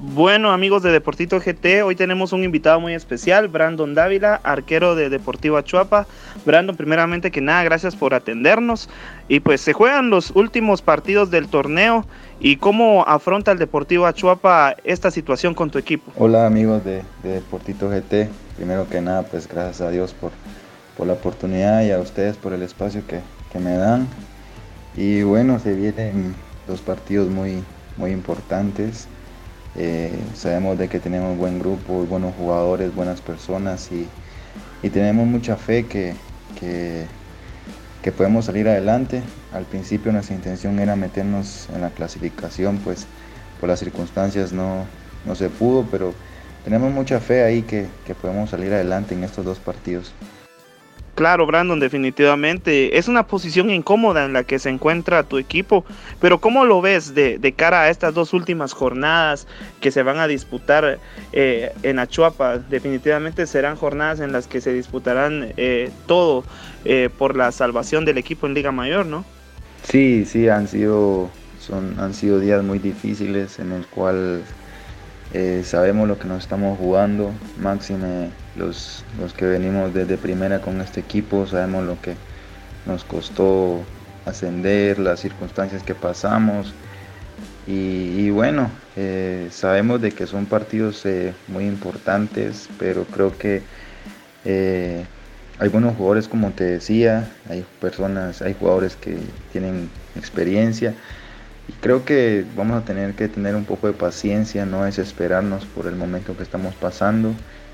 Bueno, 0.04 0.50
amigos 0.50 0.82
de 0.82 0.90
Deportito 0.90 1.38
GT, 1.38 1.84
hoy 1.84 1.94
tenemos 1.94 2.32
un 2.32 2.42
invitado 2.42 2.80
muy 2.80 2.92
especial, 2.92 3.46
Brandon 3.46 3.94
Dávila, 3.94 4.40
arquero 4.42 4.96
de 4.96 5.08
Deportivo 5.08 5.56
Achuapa. 5.56 6.08
Brandon, 6.44 6.76
primeramente 6.76 7.30
que 7.30 7.40
nada, 7.40 7.62
gracias 7.62 7.94
por 7.94 8.12
atendernos. 8.12 8.88
Y 9.28 9.38
pues 9.38 9.60
se 9.60 9.72
juegan 9.72 10.10
los 10.10 10.32
últimos 10.32 10.82
partidos 10.82 11.30
del 11.30 11.46
torneo. 11.46 12.04
¿Y 12.40 12.56
cómo 12.56 13.04
afronta 13.06 13.52
el 13.52 13.58
Deportivo 13.60 14.06
Achuapa 14.06 14.74
esta 14.82 15.12
situación 15.12 15.54
con 15.54 15.70
tu 15.70 15.78
equipo? 15.78 16.10
Hola 16.18 16.46
amigos 16.46 16.84
de, 16.84 17.04
de 17.22 17.34
Deportito 17.34 17.88
GT, 17.88 18.28
primero 18.56 18.88
que 18.88 19.00
nada, 19.00 19.22
pues 19.22 19.46
gracias 19.46 19.82
a 19.82 19.90
Dios 19.92 20.14
por, 20.14 20.32
por 20.96 21.06
la 21.06 21.12
oportunidad 21.12 21.84
y 21.84 21.92
a 21.92 22.00
ustedes 22.00 22.36
por 22.36 22.52
el 22.52 22.62
espacio 22.62 23.06
que, 23.06 23.20
que 23.52 23.60
me 23.60 23.76
dan. 23.76 24.08
Y 24.96 25.22
bueno, 25.22 25.60
se 25.60 25.74
vienen 25.74 26.34
dos 26.66 26.80
partidos 26.80 27.28
muy, 27.28 27.62
muy 27.96 28.10
importantes. 28.10 29.06
Eh, 29.74 30.12
sabemos 30.34 30.78
de 30.78 30.88
que 30.88 31.00
tenemos 31.00 31.36
buen 31.38 31.58
grupo, 31.58 32.04
buenos 32.04 32.34
jugadores, 32.34 32.94
buenas 32.94 33.20
personas 33.20 33.90
y, 33.92 34.08
tenemos 34.90 35.26
mucha 35.28 35.56
fe 35.56 35.86
que, 35.86 36.12
que, 36.58 37.06
que, 38.02 38.12
podemos 38.12 38.46
salir 38.46 38.68
adelante. 38.68 39.22
Al 39.52 39.64
principio 39.64 40.10
nuestra 40.10 40.34
intención 40.34 40.78
era 40.80 40.96
meternos 40.96 41.68
en 41.72 41.82
la 41.82 41.90
clasificación, 41.90 42.78
pues 42.78 43.06
por 43.60 43.68
las 43.68 43.78
circunstancias 43.78 44.52
no, 44.52 44.84
no 45.24 45.34
se 45.36 45.48
pudo, 45.48 45.86
pero 45.88 46.14
tenemos 46.64 46.92
mucha 46.92 47.20
fe 47.20 47.44
ahí 47.44 47.62
que, 47.62 47.86
que 48.04 48.14
podemos 48.16 48.50
salir 48.50 48.72
adelante 48.72 49.14
en 49.14 49.22
estos 49.22 49.44
dos 49.44 49.58
partidos. 49.58 50.12
Claro, 51.22 51.46
Brandon, 51.46 51.78
definitivamente. 51.78 52.98
Es 52.98 53.06
una 53.06 53.28
posición 53.28 53.70
incómoda 53.70 54.24
en 54.24 54.32
la 54.32 54.42
que 54.42 54.58
se 54.58 54.70
encuentra 54.70 55.22
tu 55.22 55.38
equipo, 55.38 55.84
pero 56.20 56.40
¿cómo 56.40 56.64
lo 56.64 56.80
ves 56.80 57.14
de, 57.14 57.54
cara 57.56 57.82
a 57.82 57.90
estas 57.90 58.12
dos 58.12 58.32
últimas 58.32 58.72
jornadas 58.72 59.46
que 59.80 59.92
se 59.92 60.02
van 60.02 60.18
a 60.18 60.26
disputar 60.26 60.98
eh, 61.32 61.72
en 61.84 62.00
Achuapa? 62.00 62.58
Definitivamente 62.58 63.46
serán 63.46 63.76
jornadas 63.76 64.18
en 64.18 64.32
las 64.32 64.48
que 64.48 64.60
se 64.60 64.72
disputarán 64.72 65.52
eh, 65.56 65.92
todo 66.06 66.42
eh, 66.84 67.08
por 67.16 67.36
la 67.36 67.52
salvación 67.52 68.04
del 68.04 68.18
equipo 68.18 68.48
en 68.48 68.54
Liga 68.54 68.72
Mayor, 68.72 69.06
¿no? 69.06 69.24
Sí, 69.84 70.24
sí, 70.24 70.48
han 70.48 70.66
sido, 70.66 71.30
son, 71.60 72.00
han 72.00 72.14
sido 72.14 72.40
días 72.40 72.64
muy 72.64 72.80
difíciles 72.80 73.60
en 73.60 73.70
el 73.70 73.86
cual 73.86 74.42
sabemos 75.62 76.08
lo 76.08 76.18
que 76.18 76.26
nos 76.26 76.42
estamos 76.42 76.76
jugando, 76.78 77.30
máxime 77.60 78.41
los, 78.56 79.04
los 79.18 79.32
que 79.32 79.46
venimos 79.46 79.94
desde 79.94 80.16
primera 80.16 80.60
con 80.60 80.80
este 80.80 81.00
equipo, 81.00 81.46
sabemos 81.46 81.84
lo 81.84 82.00
que 82.00 82.14
nos 82.86 83.04
costó 83.04 83.80
ascender, 84.26 84.98
las 84.98 85.20
circunstancias 85.20 85.82
que 85.82 85.94
pasamos. 85.94 86.72
Y, 87.66 88.30
bueno, 88.30 88.70
eh, 88.96 89.48
sabemos 89.52 90.00
de 90.02 90.10
que 90.10 90.26
son 90.26 90.46
partidos 90.46 91.06
eh, 91.06 91.32
muy 91.46 91.66
importantes, 91.66 92.68
pero 92.78 93.04
creo 93.04 93.36
que 93.38 93.62
hay 95.58 95.68
buenos 95.68 95.94
jugadores 95.94 96.26
como 96.26 96.50
te 96.50 96.64
decía, 96.64 97.30
hay 97.48 97.64
personas, 97.80 98.42
hay 98.42 98.54
jugadores 98.58 98.96
que 98.96 99.16
tienen 99.52 99.88
experiencia. 100.16 100.92
Y 101.68 101.72
creo 101.74 102.04
que 102.04 102.44
vamos 102.56 102.82
a 102.82 102.84
tener 102.84 103.14
que 103.14 103.28
tener 103.28 103.54
un 103.54 103.64
poco 103.64 103.86
de 103.86 103.92
paciencia, 103.92 104.66
no 104.66 104.82
desesperarnos 104.84 105.64
por 105.66 105.86
el 105.86 105.94
momento 105.94 106.36
que 106.36 106.42
estamos 106.42 106.74
pasando, 106.74 107.32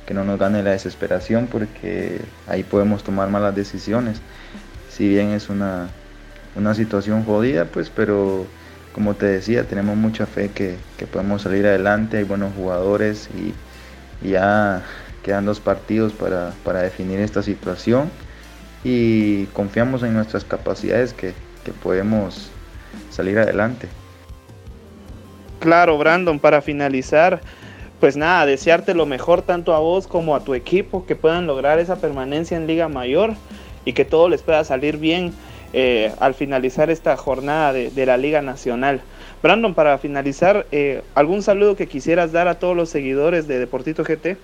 que 0.09 0.15
no 0.15 0.25
nos 0.25 0.39
gane 0.39 0.63
la 0.63 0.71
desesperación 0.71 1.49
porque 1.49 2.19
ahí 2.47 2.63
podemos 2.63 3.05
tomar 3.05 3.29
malas 3.29 3.55
decisiones. 3.55 4.23
Si 4.89 5.07
bien 5.07 5.33
es 5.33 5.51
una, 5.51 5.91
situación 6.75 7.25
jodida, 7.25 7.67
pues, 7.67 7.91
pero 7.91 8.47
como 8.95 9.17
te 9.17 9.27
decía, 9.27 9.65
tenemos 9.65 9.99
mucha 9.99 10.25
fe 10.25 10.49
que, 10.49 10.79
podemos 11.13 11.43
salir 11.43 11.67
adelante, 11.67 12.17
hay 12.17 12.25
buenos 12.25 12.55
jugadores 12.55 13.29
y, 13.37 13.53
ya 14.27 14.83
quedan 15.23 15.45
dos 15.45 15.61
partidos 15.61 16.15
para, 16.15 16.53
para, 16.65 16.81
definir 16.81 17.21
esta 17.21 17.43
situación 17.43 18.11
y 18.83 19.45
confiamos 19.53 20.03
en 20.03 20.15
nuestras 20.15 20.43
capacidades 20.43 21.13
que, 21.13 21.35
que 21.65 21.73
podemos 21.73 22.51
salir 23.11 23.39
adelante. 23.39 23.89
Claro, 25.61 25.99
Brandon, 25.99 26.41
para 26.41 26.63
finalizar, 26.63 27.43
pues 28.01 28.17
nada, 28.17 28.47
desearte 28.47 28.95
lo 28.95 29.07
mejor 29.07 29.43
tanto 29.43 29.75
a 29.75 29.81
vos 29.81 30.07
como 30.07 30.37
a 30.37 30.41
tu 30.41 30.55
equipo, 30.55 31.05
que 31.07 31.17
puedan 31.17 31.47
lograr 31.47 31.79
esa 31.79 31.97
permanencia 31.97 32.57
en 32.57 32.67
Liga 32.67 32.89
Mayor 32.89 33.35
y 33.85 33.93
que 33.93 34.05
todo 34.05 34.29
les 34.29 34.43
pueda 34.43 34.65
salir 34.65 34.99
bien 34.99 35.33
eh, 35.73 36.13
al 36.21 36.35
finalizar 36.35 36.91
esta 36.91 37.17
jornada 37.17 37.73
de, 37.73 38.07
la 38.07 38.17
Liga 38.17 38.43
Nacional. 38.43 39.01
Brandon, 39.43 39.75
para 39.75 39.99
finalizar, 39.99 40.67
eh, 40.73 41.03
¿algún 41.15 41.43
saludo 41.43 41.77
que 41.77 41.87
quisieras 41.87 42.33
dar 42.33 42.49
a 42.49 42.59
todos 42.59 42.77
los 42.77 42.89
seguidores 42.89 43.47
de 43.49 43.59
Deportito 43.59 44.05
GT? 44.05 44.37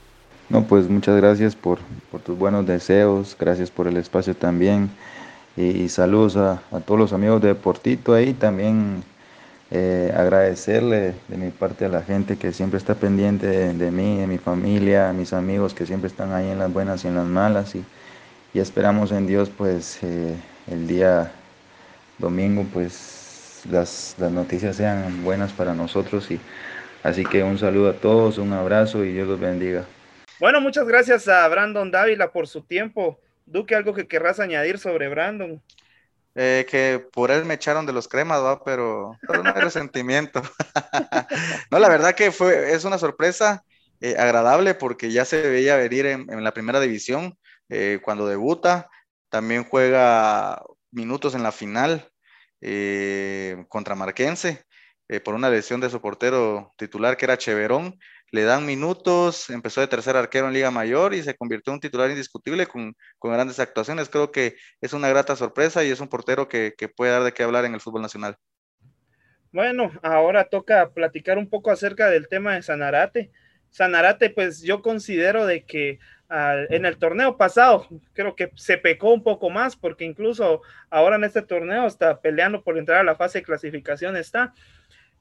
No, 0.51 0.65
pues 0.65 0.89
muchas 0.89 1.17
gracias 1.17 1.57
por, 1.57 1.79
por 2.11 2.21
tus 2.21 2.37
buenos 2.37 2.67
deseos, 2.67 3.37
gracias 3.39 3.71
por 3.71 3.87
el 3.87 3.97
espacio 3.97 4.37
también 4.37 4.91
y 5.57 5.89
saludos 5.89 6.37
a, 6.37 6.61
todos 6.85 6.99
los 6.99 7.13
amigos 7.13 7.41
de 7.41 7.49
Deportito 7.49 8.13
ahí 8.13 8.35
también 8.35 9.05
eh, 9.71 10.13
agradecerle 10.15 11.15
de 11.29 11.37
mi 11.37 11.51
parte 11.51 11.87
a 11.87 11.89
la 11.89 12.03
gente 12.03 12.37
que 12.37 12.53
siempre 12.53 12.79
está 12.79 12.95
pendiente 12.95 13.47
de, 13.47 13.91
mí, 13.91 14.21
de 14.21 14.27
mi 14.27 14.39
familia, 14.39 15.09
a 15.09 15.13
mis 15.13 15.33
amigos 15.33 15.75
que 15.75 15.87
siempre 15.87 16.09
están 16.09 16.33
ahí 16.33 16.51
en 16.51 16.59
las 16.59 16.73
buenas 16.73 17.05
y 17.05 17.09
en 17.09 17.17
las 17.17 17.27
malas 17.27 17.75
y, 17.75 17.85
esperamos 18.55 19.11
en 19.11 19.27
Dios 19.27 19.51
pues 19.51 19.99
eh, 20.03 20.37
el 20.71 20.87
día 20.87 21.33
domingo 22.19 22.65
pues 22.73 23.63
las, 23.69 24.15
las 24.19 24.31
noticias 24.31 24.77
sean 24.77 25.25
buenas 25.25 25.53
para 25.53 25.75
nosotros 25.75 26.31
y 26.31 26.39
así 27.03 27.25
que 27.25 27.43
un 27.43 27.59
saludo 27.59 27.91
a 27.91 27.95
todos, 27.95 28.39
un 28.39 28.53
abrazo 28.53 29.05
y 29.05 29.13
Dios 29.13 29.27
los 29.27 29.41
bendiga. 29.41 29.85
Bueno, 30.39 30.61
muchas 30.61 30.87
gracias 30.87 31.27
a 31.27 31.49
Brandon 31.49 31.91
Dávila 31.91 32.31
por 32.31 32.47
su 32.47 32.61
tiempo. 32.61 33.19
Duque, 33.47 33.75
algo 33.75 33.95
que 33.95 34.07
querrás 34.07 34.41
añadir 34.41 34.79
sobre 34.79 35.09
Brandon. 35.09 35.61
Eh, 36.37 36.67
que 36.69 36.99
por 37.13 37.31
él 37.31 37.45
me 37.45 37.55
echaron 37.55 37.87
de 37.87 37.93
los 37.93 38.09
cremas, 38.09 38.43
¿va? 38.43 38.63
Pero, 38.65 39.17
no 39.29 39.53
hay 39.55 39.63
resentimiento. 39.63 40.43
no, 41.71 41.79
la 41.79 41.89
verdad 41.89 42.15
que 42.15 42.33
fue, 42.33 42.73
es 42.73 42.85
una 42.85 42.99
sorpresa 42.99 43.65
eh, 44.01 44.17
agradable 44.19 44.75
porque 44.75 45.13
ya 45.13 45.25
se 45.25 45.43
veía 45.43 45.77
venir 45.77 46.07
en, 46.07 46.43
la 46.43 46.53
primera 46.53 46.81
división 46.81 47.39
eh, 47.69 48.01
cuando 48.03 48.27
debuta. 48.27 48.91
También 49.29 49.65
juega 49.65 50.63
minutos 50.91 51.35
en 51.35 51.43
la 51.43 51.53
final 51.53 52.11
contra 53.69 53.95
Marquense 53.95 54.65
por 55.23 55.35
una 55.35 55.51
lesión 55.51 55.83
de 55.83 55.91
su 55.91 56.01
portero 56.01 56.73
titular 56.79 57.19
que 57.19 57.27
era 57.27 57.37
Cheverón 57.37 57.99
le 58.33 58.43
dan 58.43 58.67
minutos, 58.67 59.51
empezó 59.51 59.81
de 59.81 59.87
tercer 59.87 60.17
arquero 60.17 60.49
en 60.49 60.55
Liga 60.55 60.71
Mayor 60.71 61.15
y 61.15 61.23
se 61.23 61.37
convirtió 61.37 61.71
en 61.71 61.75
un 61.75 61.81
titular 61.81 62.11
indiscutible 62.11 62.67
con, 62.67 62.95
grandes 63.23 63.61
actuaciones. 63.61 64.09
Creo 64.09 64.33
que 64.33 64.57
es 64.81 64.93
una 64.93 65.09
grata 65.09 65.37
sorpresa 65.37 65.85
y 65.85 65.91
es 65.91 66.01
un 66.01 66.09
portero 66.09 66.49
que, 66.49 66.75
puede 66.97 67.13
dar 67.13 67.23
de 67.23 67.33
qué 67.33 67.43
hablar 67.43 67.65
en 67.65 67.75
el 67.75 67.81
fútbol 67.81 68.03
nacional. 68.03 68.37
Bueno, 69.53 69.93
ahora 70.03 70.45
toca 70.45 70.91
platicar 70.91 71.39
un 71.39 71.49
poco 71.49 71.71
acerca 71.71 72.11
del 72.11 72.27
tema 72.29 72.55
de 72.55 72.63
Sanarate. 72.63 73.31
Sanarate, 73.71 74.31
pues 74.31 74.63
yo 74.63 74.83
considero 74.83 75.47
de 75.47 75.65
que 75.65 76.01
en 76.71 76.85
el 76.85 76.97
torneo 76.97 77.37
pasado 77.37 77.87
creo 78.13 78.35
que 78.35 78.51
se 78.57 78.79
pecó 78.79 79.13
un 79.13 79.23
poco 79.23 79.51
más 79.51 79.77
porque 79.77 80.05
incluso 80.05 80.63
ahora 80.91 81.17
en 81.17 81.25
este 81.25 81.43
torneo 81.43 81.87
está 81.87 82.21
peleando 82.21 82.63
por 82.65 82.77
entrar 82.79 82.99
a 82.99 83.05
la 83.05 83.15
fase 83.15 83.39
de 83.39 83.45
clasificación 83.45 84.17
está 84.17 84.53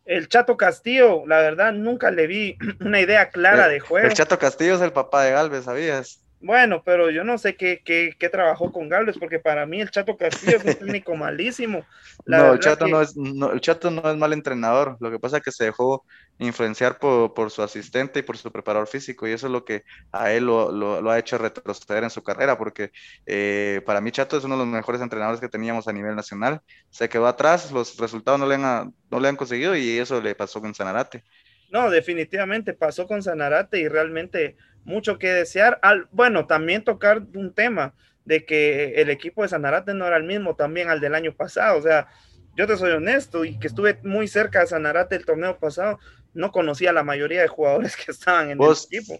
el 0.05 0.27
Chato 0.27 0.57
Castillo, 0.57 1.23
la 1.27 1.37
verdad, 1.37 1.73
nunca 1.73 2.11
le 2.11 2.27
vi 2.27 2.57
una 2.79 2.99
idea 2.99 3.29
clara 3.29 3.67
de 3.67 3.79
juego. 3.79 4.07
El 4.07 4.13
Chato 4.13 4.39
Castillo 4.39 4.75
es 4.75 4.81
el 4.81 4.91
papá 4.91 5.23
de 5.23 5.31
Galvez, 5.31 5.65
¿sabías? 5.65 6.22
Bueno, 6.43 6.83
pero 6.83 7.09
yo 7.09 7.23
no 7.23 7.37
sé 7.37 7.55
qué, 7.55 7.81
qué, 7.85 8.13
qué 8.19 8.27
trabajó 8.27 8.69
con 8.73 8.89
Galvez, 8.89 9.15
porque 9.17 9.39
para 9.39 9.65
mí 9.65 9.79
el 9.79 9.89
Chato 9.89 10.17
Castillo 10.17 10.57
es 10.57 10.65
un 10.65 10.73
técnico 10.87 11.15
malísimo. 11.15 11.85
no, 12.25 12.51
el 12.51 12.59
Chato 12.59 12.85
no 12.85 13.01
es, 13.01 13.15
el 13.15 13.61
Chato 13.61 13.89
no 13.89 14.11
es 14.11 14.17
mal 14.17 14.33
entrenador. 14.33 14.97
Lo 14.99 15.09
que 15.09 15.19
pasa 15.19 15.37
es 15.37 15.43
que 15.43 15.53
se 15.53 15.63
dejó 15.63 16.03
influenciar 16.39 16.99
por, 16.99 17.33
por, 17.33 17.49
su 17.49 17.61
asistente 17.63 18.19
y 18.19 18.23
por 18.23 18.37
su 18.37 18.51
preparador 18.51 18.89
físico, 18.89 19.25
y 19.25 19.31
eso 19.31 19.47
es 19.47 19.53
lo 19.53 19.63
que 19.63 19.83
a 20.11 20.33
él 20.33 20.45
lo, 20.45 20.69
lo, 20.69 21.09
ha 21.09 21.17
hecho 21.17 21.37
retroceder 21.37 22.03
en 22.03 22.09
su 22.09 22.23
carrera, 22.23 22.57
porque 22.57 22.91
eh, 23.25 23.81
para 23.85 24.01
mí 24.01 24.11
Chato 24.11 24.37
es 24.37 24.43
uno 24.43 24.55
de 24.57 24.65
los 24.65 24.67
mejores 24.67 24.99
entrenadores 24.99 25.39
que 25.39 25.47
teníamos 25.47 25.87
a 25.87 25.93
nivel 25.93 26.13
nacional. 26.13 26.59
Se 26.89 27.07
quedó 27.07 27.25
atrás, 27.25 27.71
los 27.71 27.97
resultados 27.97 28.37
no 28.37 28.47
le 28.47 28.55
han, 28.55 28.93
no 29.09 29.19
le 29.21 29.29
han 29.29 29.37
conseguido, 29.37 29.77
y 29.77 29.97
eso 29.97 30.21
le 30.21 30.35
pasó 30.35 30.59
con 30.59 30.75
Sanarate. 30.75 31.23
No, 31.71 31.89
definitivamente 31.89 32.73
pasó 32.73 33.07
con 33.07 33.23
Sanarate 33.23 33.79
y 33.79 33.87
realmente 33.87 34.57
mucho 34.85 35.17
que 35.17 35.29
desear. 35.29 35.79
Al, 35.81 36.07
bueno, 36.11 36.45
también 36.47 36.83
tocar 36.83 37.23
un 37.35 37.53
tema 37.53 37.93
de 38.25 38.45
que 38.45 38.93
el 39.01 39.09
equipo 39.09 39.41
de 39.41 39.49
Sanarate 39.49 39.93
no 39.93 40.07
era 40.07 40.17
el 40.17 40.23
mismo 40.23 40.55
también 40.55 40.89
al 40.89 40.99
del 40.99 41.15
año 41.15 41.33
pasado. 41.33 41.77
O 41.77 41.81
sea, 41.81 42.07
yo 42.55 42.67
te 42.67 42.77
soy 42.77 42.91
honesto 42.91 43.45
y 43.45 43.57
que 43.59 43.67
estuve 43.67 43.99
muy 44.03 44.27
cerca 44.27 44.59
de 44.59 44.67
Sanarate 44.67 45.15
el 45.15 45.25
torneo 45.25 45.57
pasado, 45.59 45.99
no 46.33 46.51
conocía 46.51 46.91
a 46.91 46.93
la 46.93 47.03
mayoría 47.03 47.41
de 47.41 47.47
jugadores 47.47 47.95
que 47.97 48.11
estaban 48.11 48.51
en 48.51 48.61
el 48.61 48.71
equipo. 48.71 49.17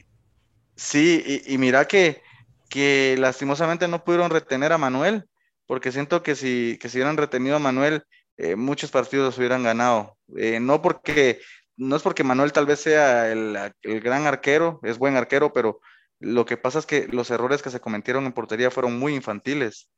Sí, 0.75 1.43
y, 1.46 1.58
mira 1.60 1.86
que, 1.86 2.22
que 2.67 3.15
lastimosamente 3.20 3.88
no 3.88 4.03
pudieron 4.03 4.32
retener 4.32 4.72
a 4.72 4.79
Manuel, 4.79 5.25
porque 5.67 5.91
siento 5.91 6.24
que 6.24 6.36
si, 6.36 6.79
que 6.82 6.89
si 6.89 6.98
hubieran 6.98 7.17
retenido 7.17 7.55
a 7.55 7.60
Manuel, 7.60 8.03
eh, 8.38 8.55
muchos 8.55 8.89
partidos 8.89 9.38
hubieran 9.38 9.62
ganado. 9.62 10.17
Eh, 10.36 10.60
no 10.60 10.82
porque 10.82 11.39
no 11.77 11.96
es 11.96 12.01
porque 12.01 12.24
Manuel 12.24 12.53
tal 12.53 12.65
vez 12.65 12.80
sea 12.82 13.32
el, 13.32 13.74
gran 13.82 14.27
arquero, 14.27 14.80
es 14.84 14.98
buen 14.98 15.15
arquero, 15.15 15.53
pero 15.53 15.80
lo 16.20 16.46
que 16.46 16.58
pasa 16.58 16.80
es 16.80 16.86
que 16.86 17.08
los 17.08 17.32
errores 17.32 17.62
que 17.62 17.70
se 17.70 17.80
cometieron 17.80 18.25
en 18.25 18.34
portería 18.34 18.72
fueron 18.72 18.98
muy 19.00 19.15
infantiles. 19.15 19.89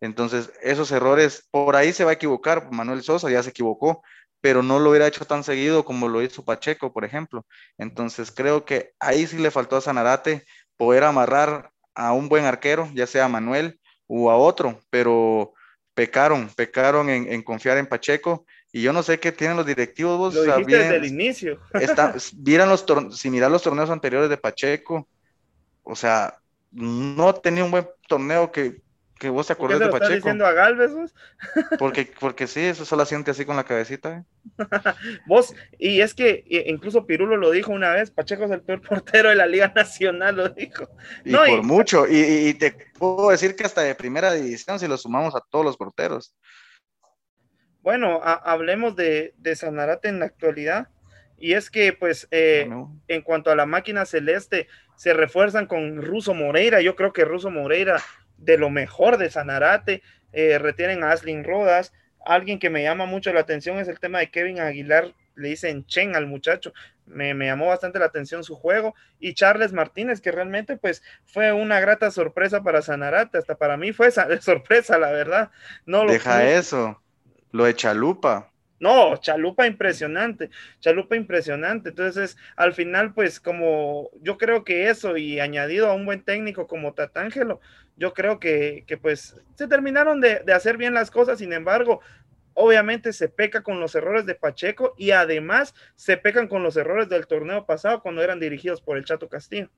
Entonces, 0.00 0.52
esos 0.62 0.90
errores, 0.90 1.48
por 1.50 1.76
ahí 1.76 1.92
se 1.92 2.04
va 2.04 2.10
a 2.10 2.14
equivocar. 2.14 2.72
Manuel 2.72 3.02
Sosa 3.02 3.30
ya 3.30 3.42
se 3.42 3.50
equivocó, 3.50 4.02
pero 4.40 4.62
no 4.62 4.80
lo 4.80 4.90
hubiera 4.90 5.06
hecho 5.06 5.24
tan 5.24 5.44
seguido 5.44 5.84
como 5.84 6.08
lo 6.08 6.22
hizo 6.22 6.44
Pacheco, 6.44 6.92
por 6.92 7.04
ejemplo. 7.04 7.46
Entonces, 7.78 8.32
creo 8.32 8.64
que 8.64 8.92
ahí 8.98 9.26
sí 9.26 9.38
le 9.38 9.52
faltó 9.52 9.76
a 9.76 9.80
Sanarate 9.80 10.44
poder 10.76 11.04
amarrar 11.04 11.70
a 11.94 12.12
un 12.12 12.28
buen 12.28 12.44
arquero, 12.44 12.90
ya 12.94 13.06
sea 13.06 13.28
Manuel 13.28 13.80
o 14.08 14.30
a 14.30 14.36
otro, 14.36 14.80
pero 14.90 15.54
pecaron, 15.94 16.48
pecaron 16.56 17.08
en 17.08 17.42
confiar 17.42 17.78
en 17.78 17.86
Pacheco 17.86 18.44
y 18.72 18.80
yo 18.80 18.94
no 18.94 19.02
sé 19.02 19.20
qué 19.20 19.32
tienen 19.32 19.58
los 19.58 19.66
directivos. 19.66 20.18
Vos, 20.18 20.34
Lo 20.34 20.44
dijiste 20.44 20.78
desde 20.78 20.96
el 20.96 21.04
inicio. 21.04 21.60
Está, 21.74 22.14
los 22.14 23.18
si 23.18 23.30
mirar 23.30 23.50
los 23.50 23.62
torneos 23.62 23.90
anteriores 23.90 24.30
de 24.30 24.38
Pacheco, 24.38 25.06
o 25.82 25.94
sea, 25.94 26.38
no 26.70 27.34
tenía 27.34 27.64
un 27.64 27.70
buen 27.70 27.86
torneo 28.08 28.50
que, 28.50 28.80
que 29.18 29.28
vos 29.28 29.46
te 29.46 29.52
acordás 29.52 29.78
de 29.78 29.88
Pacheco. 29.88 30.04
¿Estás 30.04 30.16
diciendo 30.16 30.46
a 30.46 30.52
Galvez 30.52 30.94
vos? 30.94 31.14
Porque, 31.78 32.10
porque 32.18 32.46
sí, 32.46 32.60
eso 32.60 32.86
solo 32.86 33.04
siente 33.04 33.32
así 33.32 33.44
con 33.44 33.56
la 33.56 33.64
cabecita. 33.64 34.16
¿eh? 34.16 34.24
vos, 35.26 35.54
y 35.78 36.00
es 36.00 36.14
que 36.14 36.42
incluso 36.66 37.06
Pirulo 37.06 37.36
lo 37.36 37.50
dijo 37.50 37.72
una 37.72 37.90
vez, 37.90 38.10
Pacheco 38.10 38.44
es 38.44 38.52
el 38.52 38.62
peor 38.62 38.80
portero 38.80 39.28
de 39.28 39.34
la 39.34 39.46
Liga 39.46 39.70
Nacional, 39.76 40.36
lo 40.36 40.48
dijo. 40.48 40.88
Y 41.26 41.34
por 41.34 41.62
mucho, 41.62 42.08
y, 42.08 42.16
y, 42.16 42.54
te 42.54 42.72
puedo 42.98 43.28
decir 43.28 43.54
que 43.54 43.64
hasta 43.64 43.82
de 43.82 43.94
primera 43.94 44.32
división, 44.32 44.78
si 44.78 44.88
lo 44.88 44.96
sumamos 44.96 45.36
a 45.36 45.42
todos 45.50 45.64
los 45.66 45.76
porteros. 45.76 46.34
Bueno, 47.82 48.20
hablemos 48.22 48.96
de, 48.96 49.34
de, 49.38 49.56
Sanarate 49.56 50.08
en 50.08 50.20
la 50.20 50.26
actualidad. 50.26 50.88
Y 51.38 51.54
es 51.54 51.70
que, 51.70 51.92
pues, 51.92 52.28
eh, 52.30 52.68
en 53.08 53.22
cuanto 53.22 53.50
a 53.50 53.56
la 53.56 53.66
máquina 53.66 54.06
celeste, 54.06 54.68
se 54.94 55.12
refuerzan 55.12 55.66
con 55.66 56.00
Ruso 56.00 56.34
Moreira. 56.34 56.80
Yo 56.80 56.94
creo 56.94 57.12
que 57.12 57.24
Ruso 57.24 57.50
Moreira, 57.50 58.00
de 58.38 58.56
lo 58.56 58.70
mejor 58.70 59.18
de 59.18 59.30
Sanarate, 59.30 60.02
eh, 60.32 60.58
retienen 60.58 61.02
a 61.02 61.10
Aslin 61.10 61.42
Rodas. 61.42 61.92
Alguien 62.24 62.60
que 62.60 62.70
me 62.70 62.84
llama 62.84 63.06
mucho 63.06 63.32
la 63.32 63.40
atención 63.40 63.78
es 63.78 63.88
el 63.88 63.98
tema 63.98 64.20
de 64.20 64.30
Kevin 64.30 64.60
Aguilar 64.60 65.12
le 65.34 65.48
dicen 65.48 65.86
Chen 65.86 66.16
al 66.16 66.26
muchacho. 66.26 66.72
Me, 67.06 67.34
me, 67.34 67.46
llamó 67.46 67.66
bastante 67.66 67.98
la 67.98 68.06
atención 68.06 68.44
su 68.44 68.54
juego. 68.54 68.94
Y 69.18 69.34
Charles 69.34 69.72
Martínez, 69.72 70.20
que 70.20 70.32
realmente 70.32 70.76
pues 70.76 71.02
fue 71.24 71.52
una 71.52 71.80
grata 71.80 72.10
sorpresa 72.10 72.62
para 72.62 72.82
Sanarate. 72.82 73.38
Hasta 73.38 73.56
para 73.56 73.76
mí 73.76 73.92
fue 73.92 74.08
esa 74.08 74.28
sorpresa, 74.40 74.98
la 74.98 75.10
verdad. 75.10 75.50
No 75.86 76.04
lo 76.04 76.12
Deja 76.12 76.48
eso. 76.48 77.01
Lo 77.52 77.64
de 77.64 77.74
Chalupa. 77.74 78.52
No, 78.82 79.16
Chalupa 79.16 79.68
impresionante, 79.68 80.50
Chalupa 80.80 81.14
impresionante. 81.14 81.90
Entonces, 81.90 82.36
al 82.56 82.74
final, 82.74 83.14
pues 83.14 83.38
como 83.38 84.10
yo 84.20 84.38
creo 84.38 84.64
que 84.64 84.88
eso 84.90 85.16
y 85.16 85.38
añadido 85.38 85.88
a 85.88 85.94
un 85.94 86.04
buen 86.04 86.24
técnico 86.24 86.66
como 86.66 86.92
Tatángelo, 86.92 87.60
yo 87.96 88.12
creo 88.12 88.40
que, 88.40 88.82
que 88.88 88.96
pues 88.96 89.40
se 89.54 89.68
terminaron 89.68 90.20
de, 90.20 90.40
de, 90.40 90.52
hacer 90.52 90.78
bien 90.78 90.94
las 90.94 91.12
cosas. 91.12 91.38
Sin 91.38 91.52
embargo, 91.52 92.00
obviamente 92.54 93.12
se 93.12 93.28
peca 93.28 93.62
con 93.62 93.78
los 93.78 93.94
errores 93.94 94.26
de 94.26 94.34
Pacheco 94.34 94.94
y 94.98 95.12
además 95.12 95.76
se 95.94 96.16
pecan 96.16 96.48
con 96.48 96.64
los 96.64 96.76
errores 96.76 97.08
del 97.08 97.28
torneo 97.28 97.66
pasado 97.66 98.02
cuando 98.02 98.20
eran 98.20 98.40
dirigidos 98.40 98.80
por 98.80 98.96
el 98.96 99.04
Chato 99.04 99.28
Castillo. 99.28 99.70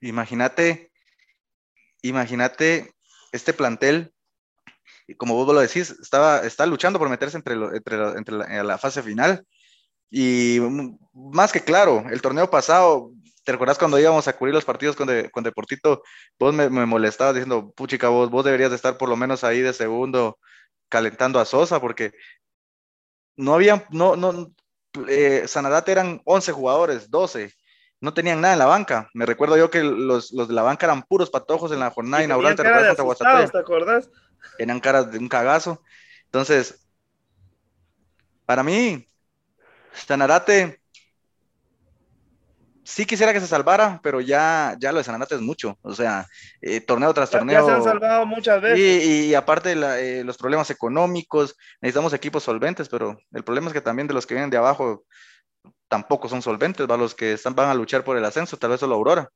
Imagínate, 0.00 0.90
imagínate 2.00 2.94
este 3.32 3.52
plantel 3.52 4.13
y 5.06 5.14
como 5.14 5.34
vos 5.34 5.54
lo 5.54 5.60
decís, 5.60 5.90
estaba, 5.90 6.40
está 6.40 6.66
luchando 6.66 6.98
por 6.98 7.08
meterse 7.08 7.36
entre, 7.36 7.54
entre, 7.54 7.96
entre 8.16 8.64
la, 8.64 8.78
fase 8.78 9.02
final. 9.02 9.44
Y 10.10 10.58
más 11.12 11.52
que 11.52 11.60
claro, 11.60 12.04
el 12.10 12.22
torneo 12.22 12.48
pasado, 12.48 13.10
¿te 13.44 13.52
recuerdas 13.52 13.78
cuando 13.78 13.98
íbamos 13.98 14.28
a 14.28 14.36
cubrir 14.36 14.54
los 14.54 14.64
partidos 14.64 14.96
con, 14.96 15.08
con 15.30 15.44
Deportito? 15.44 16.02
Vos 16.38 16.54
me, 16.54 16.70
me, 16.70 16.86
molestabas 16.86 17.34
diciendo, 17.34 17.72
puchica, 17.72 18.08
vos, 18.08 18.30
vos 18.30 18.44
deberías 18.44 18.70
de 18.70 18.76
estar 18.76 18.96
por 18.96 19.08
lo 19.08 19.16
menos 19.16 19.44
ahí 19.44 19.60
de 19.60 19.72
segundo 19.72 20.38
calentando 20.88 21.40
a 21.40 21.44
Sosa, 21.44 21.80
porque 21.80 22.12
no 23.36 23.54
había, 23.54 23.86
no, 23.90 24.16
no, 24.16 24.52
eh, 25.08 25.44
Sanadate 25.46 25.92
eran 25.92 26.22
11 26.24 26.52
jugadores, 26.52 27.10
12, 27.10 27.52
no 28.00 28.14
tenían 28.14 28.40
nada 28.40 28.54
en 28.54 28.58
la 28.58 28.66
banca. 28.66 29.08
Me 29.14 29.26
recuerdo 29.26 29.56
yo 29.56 29.70
que 29.70 29.82
los, 29.82 30.32
los 30.32 30.48
de 30.48 30.54
la 30.54 30.62
banca 30.62 30.86
eran 30.86 31.02
puros 31.02 31.30
patojos 31.30 31.72
en 31.72 31.80
la 31.80 31.90
jornada 31.90 32.22
inaugural. 32.22 32.54
¿Te 32.54 32.62
¿Te 33.50 33.58
acordás? 33.58 34.08
Eran 34.58 34.80
caras 34.80 35.10
de 35.10 35.18
un 35.18 35.28
cagazo. 35.28 35.82
Entonces, 36.26 36.86
para 38.46 38.62
mí, 38.62 39.08
Sanarate 39.92 40.80
sí 42.84 43.06
quisiera 43.06 43.32
que 43.32 43.40
se 43.40 43.46
salvara, 43.46 44.00
pero 44.02 44.20
ya, 44.20 44.76
ya 44.78 44.92
lo 44.92 44.98
de 44.98 45.04
Sanarate 45.04 45.34
es 45.34 45.40
mucho. 45.40 45.78
O 45.82 45.94
sea, 45.94 46.26
eh, 46.60 46.80
torneo 46.80 47.12
tras 47.14 47.30
torneo. 47.30 47.60
Ya 47.60 47.64
se 47.64 47.72
han 47.72 47.84
salvado 47.84 48.26
muchas 48.26 48.60
veces. 48.60 49.06
Y, 49.06 49.34
aparte 49.34 49.74
de 49.74 50.20
eh, 50.20 50.24
los 50.24 50.36
problemas 50.36 50.70
económicos, 50.70 51.56
necesitamos 51.80 52.12
equipos 52.12 52.44
solventes, 52.44 52.88
pero 52.88 53.18
el 53.32 53.44
problema 53.44 53.68
es 53.68 53.72
que 53.72 53.80
también 53.80 54.06
de 54.06 54.14
los 54.14 54.26
que 54.26 54.34
vienen 54.34 54.50
de 54.50 54.58
abajo 54.58 55.04
tampoco 55.88 56.28
son 56.28 56.42
solventes, 56.42 56.86
¿va? 56.88 56.96
los 56.96 57.14
que 57.14 57.32
están, 57.32 57.54
van 57.54 57.70
a 57.70 57.74
luchar 57.74 58.04
por 58.04 58.16
el 58.16 58.24
ascenso, 58.24 58.56
tal 58.56 58.70
vez 58.70 58.80
solo 58.80 58.94
Aurora. 58.94 59.30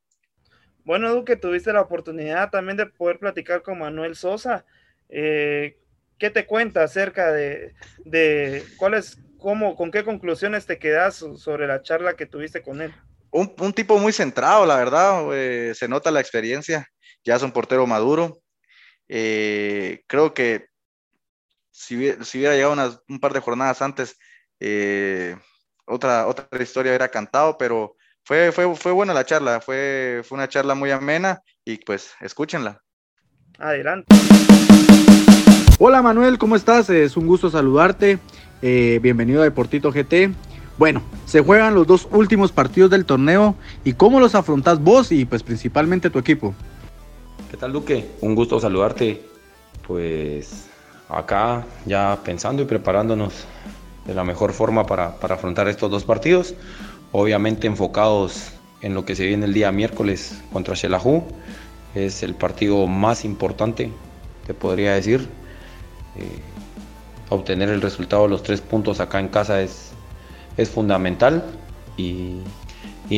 Bueno, 0.84 1.14
Duque, 1.14 1.36
tuviste 1.36 1.72
la 1.72 1.82
oportunidad 1.82 2.50
también 2.50 2.76
de 2.76 2.86
poder 2.86 3.18
platicar 3.18 3.62
con 3.62 3.78
Manuel 3.78 4.16
Sosa. 4.16 4.64
Eh, 5.08 5.78
¿Qué 6.18 6.30
te 6.30 6.46
cuenta 6.46 6.82
acerca 6.82 7.32
de, 7.32 7.74
de 8.04 8.64
cuáles, 8.76 9.18
cómo, 9.38 9.76
con 9.76 9.90
qué 9.90 10.04
conclusiones 10.04 10.66
te 10.66 10.78
quedas 10.78 11.24
sobre 11.36 11.66
la 11.66 11.82
charla 11.82 12.14
que 12.14 12.26
tuviste 12.26 12.62
con 12.62 12.82
él? 12.82 12.92
Un, 13.30 13.72
tipo 13.72 13.98
muy 13.98 14.12
centrado, 14.12 14.66
la 14.66 14.76
verdad, 14.76 15.30
se 15.74 15.86
nota 15.86 16.10
la 16.10 16.20
experiencia, 16.20 16.88
ya 17.24 17.36
es 17.36 17.42
un 17.42 17.52
portero 17.52 17.86
maduro. 17.86 18.40
Eh, 19.08 20.02
creo 20.06 20.34
que 20.34 20.66
si, 21.70 21.96
hubiera 21.96 22.54
llegado 22.54 23.02
un 23.08 23.20
par 23.20 23.32
de 23.32 23.40
jornadas 23.40 23.80
antes, 23.82 24.18
eh, 24.60 25.36
otra, 25.86 26.26
otra 26.26 26.46
historia 26.60 26.90
hubiera 26.90 27.08
cantado, 27.08 27.56
pero 27.56 27.96
fue, 28.24 28.52
fue, 28.52 28.74
fue 28.76 28.92
buena 28.92 29.14
la 29.14 29.24
charla, 29.24 29.60
fue, 29.60 30.22
fue 30.24 30.36
una 30.36 30.48
charla 30.48 30.74
muy 30.74 30.90
amena 30.90 31.40
y 31.64 31.78
pues 31.78 32.14
escúchenla. 32.20 32.82
Adelante. 33.58 34.14
Hola 35.80 36.02
Manuel, 36.02 36.38
¿cómo 36.38 36.56
estás? 36.56 36.90
Es 36.90 37.16
un 37.16 37.28
gusto 37.28 37.50
saludarte. 37.50 38.18
Eh, 38.62 38.98
bienvenido 39.00 39.42
a 39.42 39.44
Deportito 39.44 39.92
GT. 39.92 40.34
Bueno, 40.76 41.02
se 41.24 41.40
juegan 41.40 41.76
los 41.76 41.86
dos 41.86 42.08
últimos 42.10 42.50
partidos 42.50 42.90
del 42.90 43.04
torneo 43.04 43.54
y 43.84 43.92
cómo 43.92 44.18
los 44.18 44.34
afrontas 44.34 44.82
vos 44.82 45.12
y 45.12 45.24
pues 45.24 45.44
principalmente 45.44 46.10
tu 46.10 46.18
equipo. 46.18 46.52
¿Qué 47.48 47.56
tal 47.56 47.72
Duque? 47.72 48.10
Un 48.22 48.34
gusto 48.34 48.58
saludarte. 48.58 49.22
Pues 49.86 50.66
acá 51.08 51.64
ya 51.86 52.18
pensando 52.24 52.62
y 52.62 52.64
preparándonos 52.64 53.44
de 54.04 54.14
la 54.14 54.24
mejor 54.24 54.54
forma 54.54 54.84
para, 54.84 55.14
para 55.20 55.36
afrontar 55.36 55.68
estos 55.68 55.92
dos 55.92 56.02
partidos. 56.02 56.56
Obviamente 57.12 57.68
enfocados 57.68 58.50
en 58.80 58.94
lo 58.94 59.04
que 59.04 59.14
se 59.14 59.26
viene 59.26 59.46
el 59.46 59.54
día 59.54 59.70
miércoles 59.70 60.42
contra 60.52 60.74
Xelajú. 60.74 61.22
Es 61.94 62.24
el 62.24 62.34
partido 62.34 62.88
más 62.88 63.24
importante, 63.24 63.92
te 64.44 64.54
podría 64.54 64.94
decir 64.94 65.37
eh, 66.18 66.40
obtener 67.28 67.68
el 67.68 67.80
resultado 67.80 68.24
de 68.24 68.30
los 68.30 68.42
tres 68.42 68.60
puntos 68.60 69.00
acá 69.00 69.20
en 69.20 69.28
casa 69.28 69.60
es, 69.62 69.92
es 70.56 70.68
fundamental 70.68 71.44
y, 71.96 72.40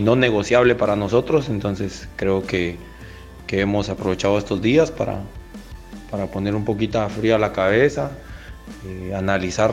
no 0.03 0.17
negociable 0.17 0.75
para 0.75 0.97
nosotros. 0.97 1.49
Entonces 1.49 2.09
creo 2.17 2.47
que, 2.47 2.77
hemos 3.53 3.89
aprovechado 3.89 4.39
estos 4.39 4.63
días 4.63 4.93
para, 4.93 5.23
para 6.09 6.29
poner 6.29 6.55
un 6.55 6.65
poquito 6.65 7.09
fría 7.09 7.37
la 7.37 7.53
cabeza, 7.53 8.13
eh, 8.87 9.13
analizar 9.13 9.73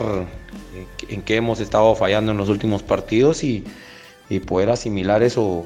eh, 0.74 0.86
en 1.08 1.22
qué 1.22 1.36
hemos 1.36 1.60
estado 1.60 1.94
fallando 1.94 2.32
en 2.32 2.38
los 2.38 2.48
últimos 2.48 2.82
partidos 2.82 3.44
y, 3.44 3.64
y 4.28 4.40
poder 4.40 4.70
asimilar 4.70 5.22
eso 5.22 5.64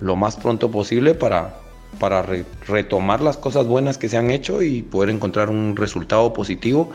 lo 0.00 0.16
más 0.16 0.36
pronto 0.36 0.70
posible 0.70 1.14
para, 1.14 1.56
para 1.98 2.24
retomar 2.66 3.20
las 3.20 3.36
cosas 3.36 3.66
buenas 3.66 3.98
que 3.98 4.08
se 4.08 4.16
han 4.16 4.30
hecho 4.30 4.62
y 4.62 4.82
poder 4.82 5.10
encontrar 5.10 5.50
un 5.50 5.76
resultado 5.76 6.32
positivo 6.32 6.90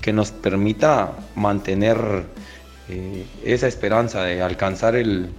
que 0.00 0.12
nos 0.12 0.30
permita 0.30 1.12
mantener 1.34 2.26
eh, 2.88 3.26
esa 3.44 3.66
esperanza 3.66 4.22
de 4.22 4.42
alcanzar 4.42 4.94
el, 4.94 5.30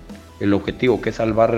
objetivo 0.54 1.02
que 1.02 1.10
es 1.10 1.16
salvar 1.16 1.58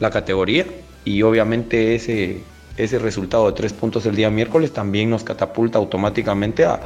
la 0.00 0.10
categoría 0.10 0.66
y 1.04 1.22
obviamente 1.22 1.94
ese, 1.94 2.42
ese 2.76 2.98
resultado 2.98 3.46
de 3.46 3.52
tres 3.52 3.72
puntos 3.72 4.06
el 4.06 4.16
día 4.16 4.30
miércoles 4.30 4.72
también 4.72 5.10
nos 5.10 5.22
catapulta 5.22 5.78
automáticamente 5.78 6.64
a, 6.64 6.80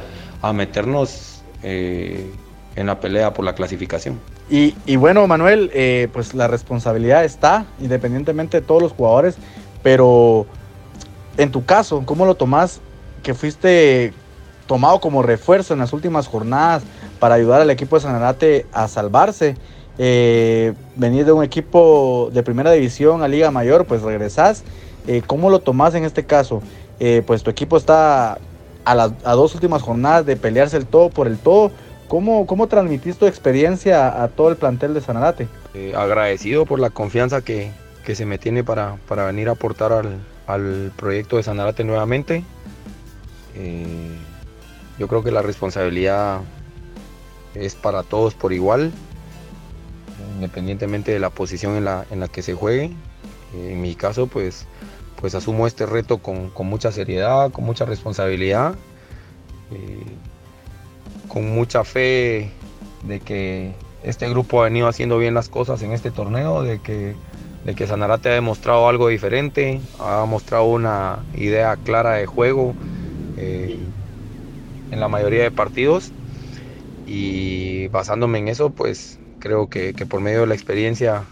meternos 0.53 1.41
eh, 1.63 2.29
en 2.75 2.85
la 2.85 2.99
pelea 2.99 3.33
por 3.33 3.45
la 3.45 3.55
clasificación. 3.55 4.19
Y, 4.47 4.95
bueno, 4.97 5.25
Manuel, 5.25 5.71
eh, 5.73 6.07
pues 6.13 6.35
la 6.35 6.47
responsabilidad 6.47 7.25
está, 7.25 7.65
independientemente 7.79 8.61
de 8.61 8.65
todos 8.65 8.81
los 8.81 8.91
jugadores, 8.91 9.37
pero 9.81 10.45
en 11.37 11.51
tu 11.51 11.65
caso, 11.65 12.03
¿cómo 12.05 12.25
lo 12.25 12.35
tomás 12.35 12.79
que 13.23 13.33
fuiste 13.33 14.13
tomado 14.67 14.99
como 14.99 15.23
refuerzo 15.23 15.73
en 15.73 15.79
las 15.79 15.93
últimas 15.93 16.27
jornadas 16.27 16.83
para 17.19 17.35
ayudar 17.35 17.61
al 17.61 17.71
equipo 17.71 17.95
de 17.95 18.03
Sanarate 18.03 18.65
a 18.71 18.87
salvarse? 18.87 19.57
Eh, 19.97 20.73
venir 20.95 21.25
de 21.25 21.31
un 21.31 21.43
equipo 21.43 22.29
de 22.31 22.43
primera 22.43 22.71
división 22.71 23.23
a 23.23 23.27
Liga 23.27 23.49
Mayor, 23.49 23.85
pues 23.85 24.03
regresás. 24.03 24.63
Eh, 25.07 25.23
¿Cómo 25.25 25.49
lo 25.49 25.59
tomás 25.59 25.95
en 25.95 26.05
este 26.05 26.25
caso? 26.25 26.61
pues 27.27 27.43
tu 27.43 27.49
equipo 27.49 27.75
está 27.75 28.37
a 28.85 28.95
las 28.95 29.11
a 29.25 29.33
dos 29.33 29.53
últimas 29.53 29.81
jornadas 29.81 30.25
de 30.25 30.37
pelearse 30.37 30.77
el 30.77 30.85
todo 30.85 31.09
por 31.09 31.27
el 31.27 31.37
todo 31.37 31.71
¿Cómo, 32.07 32.45
cómo 32.45 32.67
transmitís 32.67 33.17
tu 33.17 33.25
experiencia 33.25 34.23
a 34.23 34.27
todo 34.27 34.49
el 34.49 34.57
plantel 34.57 34.93
de 34.93 35.01
Sanarate? 35.01 35.47
Eh, 35.73 35.93
agradecido 35.95 36.65
por 36.65 36.79
la 36.79 36.91
confianza 36.91 37.41
que, 37.41 37.71
se 38.05 38.25
me 38.25 38.37
tiene 38.37 38.63
para, 38.63 38.97
venir 39.09 39.49
a 39.49 39.53
aportar 39.53 40.05
al, 40.45 40.91
proyecto 40.95 41.37
de 41.37 41.43
Sanarate 41.43 41.83
nuevamente. 41.83 42.43
Eh, 43.55 44.15
yo 44.99 45.07
creo 45.07 45.23
que 45.23 45.31
la 45.31 45.41
responsabilidad 45.41 46.41
es 47.55 47.73
para 47.73 48.03
todos 48.03 48.35
por 48.35 48.53
igual, 48.53 48.91
independientemente 50.35 51.11
de 51.11 51.19
la 51.19 51.31
posición 51.31 51.75
en 51.75 51.85
la, 51.85 52.05
en 52.11 52.19
la 52.19 52.27
que 52.27 52.43
se 52.43 52.53
juegue. 52.53 52.91
Eh, 53.55 53.71
en 53.71 53.81
mi 53.81 53.95
caso, 53.95 54.27
pues, 54.27 54.67
pues 55.19 55.33
asumo 55.33 55.65
este 55.65 55.87
reto 55.87 56.19
con, 56.19 56.51
mucha 56.59 56.91
seriedad, 56.91 57.51
con 57.51 57.65
mucha 57.65 57.85
responsabilidad 57.85 58.75
con 61.35 61.53
mucha 61.53 61.83
fe 61.83 62.49
de 63.03 63.19
que 63.19 63.73
este 64.03 64.29
grupo 64.29 64.61
ha 64.61 64.63
venido 64.63 64.87
haciendo 64.87 65.17
bien 65.17 65.33
las 65.33 65.49
cosas 65.49 65.81
en 65.81 65.91
este 65.91 66.09
torneo, 66.09 66.63
de 66.63 66.79
que, 66.79 67.13
de 67.65 67.75
que 67.75 67.87
Sanarate 67.87 68.29
ha 68.29 68.35
demostrado 68.35 68.87
algo 68.87 69.09
diferente, 69.09 69.81
ha 69.99 70.23
mostrado 70.23 70.63
una 70.63 71.19
idea 71.35 71.75
clara 71.75 72.13
de 72.13 72.25
juego 72.25 72.73
eh, 73.35 73.77
en 74.91 74.99
la 75.01 75.09
mayoría 75.09 75.43
de 75.43 75.51
partidos. 75.51 76.13
Y 77.05 77.89
basándome 77.89 78.37
en 78.37 78.47
eso, 78.47 78.69
pues 78.69 79.19
creo 79.39 79.67
que, 79.67 79.93
por 80.09 80.21
medio 80.21 80.39
de 80.39 80.47
la 80.47 80.55
experiencia 80.55 81.25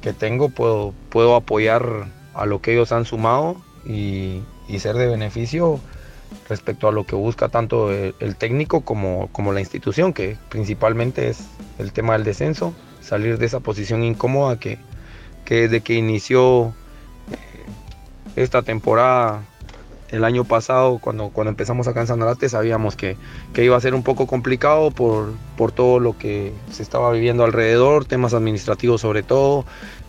que 0.00 0.12
tengo 0.12 0.48
puedo, 0.48 0.92
puedo 1.08 1.36
apoyar 1.36 2.08
a 2.34 2.46
lo 2.46 2.60
que 2.60 2.72
ellos 2.72 2.90
han 2.90 3.04
sumado 3.04 3.62
y, 3.86 4.40
y 4.66 4.80
ser 4.80 4.96
de 4.96 5.06
beneficio 5.06 5.78
respecto 6.48 6.88
a 6.88 6.92
lo 6.92 7.04
que 7.04 7.14
busca 7.14 7.48
tanto 7.48 7.92
el, 7.92 8.36
técnico 8.36 8.82
como, 8.82 9.28
como, 9.32 9.52
la 9.52 9.60
institución, 9.60 10.12
que 10.12 10.36
principalmente 10.48 11.28
es 11.28 11.44
el 11.78 11.92
tema 11.92 12.14
del 12.14 12.24
descenso, 12.24 12.74
salir 13.00 13.38
de 13.38 13.46
esa 13.46 13.60
posición 13.60 14.02
incómoda 14.02 14.58
que, 14.58 14.78
que 15.44 15.62
desde 15.62 15.80
que 15.80 15.94
inició 15.94 16.74
eh, 17.30 17.36
esta 18.36 18.62
temporada 18.62 19.42
el 20.10 20.24
año 20.24 20.44
pasado, 20.44 20.98
cuando, 20.98 21.28
cuando 21.28 21.50
empezamos 21.50 21.86
acá 21.86 22.00
en 22.00 22.08
Sanarate, 22.08 22.48
sabíamos 22.48 22.96
que, 22.96 23.16
que, 23.52 23.64
iba 23.64 23.76
a 23.76 23.80
ser 23.80 23.94
un 23.94 24.02
poco 24.02 24.26
complicado 24.26 24.90
por, 24.90 25.32
por 25.56 25.70
todo 25.70 26.00
lo 26.00 26.18
que 26.18 26.52
se 26.72 26.82
estaba 26.82 27.12
viviendo 27.12 27.44
alrededor, 27.44 28.04
temas 28.04 28.34
administrativos 28.34 29.00
sobre 29.00 29.22
todo, 29.22 29.64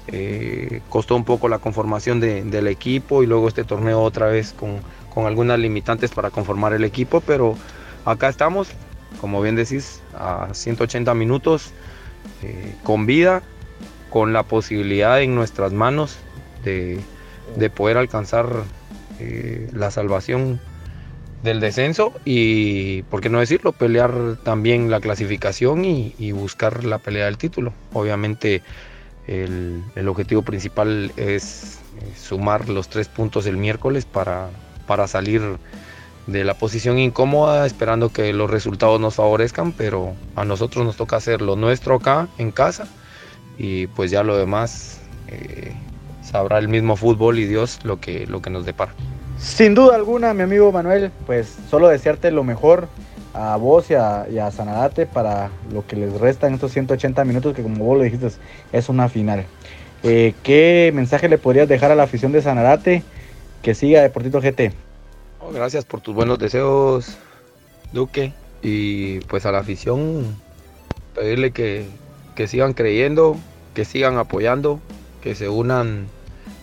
eh, 0.08 0.82
costó 0.90 1.16
un 1.16 1.24
poco 1.24 1.48
la 1.48 1.60
conformación 1.60 2.20
del 2.20 2.68
equipo 2.68 3.22
y 3.22 3.28
luego 3.28 3.48
este 3.48 3.64
torneo 3.64 4.02
otra 4.02 4.26
vez 4.26 4.54
con, 4.54 4.80
con, 5.14 5.26
algunas 5.26 5.60
limitantes 5.60 6.12
para 6.12 6.30
conformar 6.30 6.74
el 6.74 6.84
equipo, 6.84 7.22
pero 7.22 7.58
acá 8.06 8.30
estamos, 8.30 8.70
como 9.20 9.42
bien 9.42 9.56
decís, 9.56 10.02
a 10.18 10.50
180 10.54 11.14
minutos 11.14 11.72
eh, 12.44 12.76
con 12.84 13.06
vida, 13.06 13.44
con 14.10 14.34
la 14.34 14.44
posibilidad 14.44 15.22
en 15.22 15.36
nuestras 15.36 15.74
manos 15.74 16.18
de, 16.64 17.00
de 17.56 17.70
poder 17.70 17.98
alcanzar 17.98 18.48
eh, 19.20 19.70
la 19.74 19.92
salvación 19.92 20.60
del 21.44 21.60
descenso 21.60 22.14
y, 22.26 23.04
por 23.04 23.22
qué 23.22 23.30
no 23.30 23.40
decirlo, 23.40 23.72
pelear 23.72 24.38
también 24.44 24.90
la 24.90 25.00
clasificación 25.00 25.86
y, 25.86 26.32
buscar 26.32 26.84
la 26.84 26.98
pelea 26.98 27.26
del 27.26 27.38
título. 27.38 27.74
Obviamente 27.94 28.62
el, 29.28 29.84
objetivo 30.08 30.42
principal 30.42 31.12
es 31.18 31.80
eh, 32.00 32.14
sumar 32.18 32.70
los 32.70 32.90
tres 32.90 33.08
puntos 33.08 33.46
el 33.46 33.58
miércoles 33.58 34.06
para, 34.06 34.50
para 34.92 35.08
salir 35.08 35.42
de 36.28 36.44
la 36.44 36.54
posición 36.54 37.00
incómoda, 37.00 37.66
esperando 37.66 38.10
que 38.10 38.34
los 38.34 38.50
resultados 38.50 39.00
nos 39.00 39.16
favorezcan, 39.16 39.72
pero 39.72 40.16
a 40.36 40.44
nosotros 40.44 40.84
nos 40.84 40.98
toca 40.98 41.16
hacer 41.16 41.42
lo 41.42 41.56
nuestro 41.56 41.96
acá 41.96 42.28
en 42.38 42.52
casa 42.52 42.90
y 43.58 43.88
pues 43.88 44.12
ya 44.12 44.22
lo 44.22 44.36
demás 44.38 45.00
eh, 45.30 45.72
sabrá 46.22 46.58
el 46.58 46.68
mismo 46.68 46.98
fútbol 46.98 47.40
y 47.40 47.46
Dios 47.46 47.80
lo 47.86 48.02
que, 48.02 48.28
lo 48.28 48.42
que 48.42 48.50
nos 48.50 48.66
depara. 48.66 48.94
Sin 49.38 49.76
duda 49.76 49.96
alguna, 49.96 50.34
mi 50.34 50.44
amigo 50.44 50.74
Manuel, 50.74 51.10
pues 51.26 51.56
solo 51.70 51.88
desearte 51.88 52.30
lo 52.32 52.44
mejor 52.44 52.90
a 53.34 53.56
vos 53.56 53.90
y 53.90 53.94
a, 53.94 54.52
Sanadate 54.52 55.06
para 55.06 55.52
lo 55.72 55.88
que 55.88 55.96
les 55.96 56.12
resta 56.20 56.48
en 56.48 56.56
estos 56.56 56.74
180 56.74 57.24
minutos 57.24 57.56
que 57.56 57.64
como 57.64 57.86
vos 57.86 57.98
lo 57.98 58.04
dijiste 58.04 58.28
es 58.74 58.90
una 58.90 59.08
final. 59.08 59.46
Eh, 60.04 60.34
¿Qué 60.44 60.92
mensaje 60.94 61.30
le 61.30 61.38
podrías 61.38 61.70
dejar 61.70 61.92
a 61.92 61.96
la 61.96 62.04
afición 62.04 62.34
de 62.34 62.42
Sanadate 62.42 63.04
que 63.62 63.76
siga 63.76 64.02
Deportito 64.02 64.42
GT? 64.42 64.74
gracias 65.54 65.86
por 65.86 66.02
tus 66.02 66.16
buenos 66.16 66.40
deseos, 66.40 67.18
Duque. 67.92 68.34
Y 68.62 69.20
pues 69.22 69.46
a 69.46 69.52
la 69.52 69.60
afición 69.60 70.36
pedirle 71.16 71.52
que, 71.52 71.88
sigan 72.48 72.74
creyendo, 72.74 73.38
que 73.74 73.86
sigan 73.86 74.18
apoyando, 74.18 74.80
que 75.22 75.36
se 75.36 75.50
unan 75.50 76.08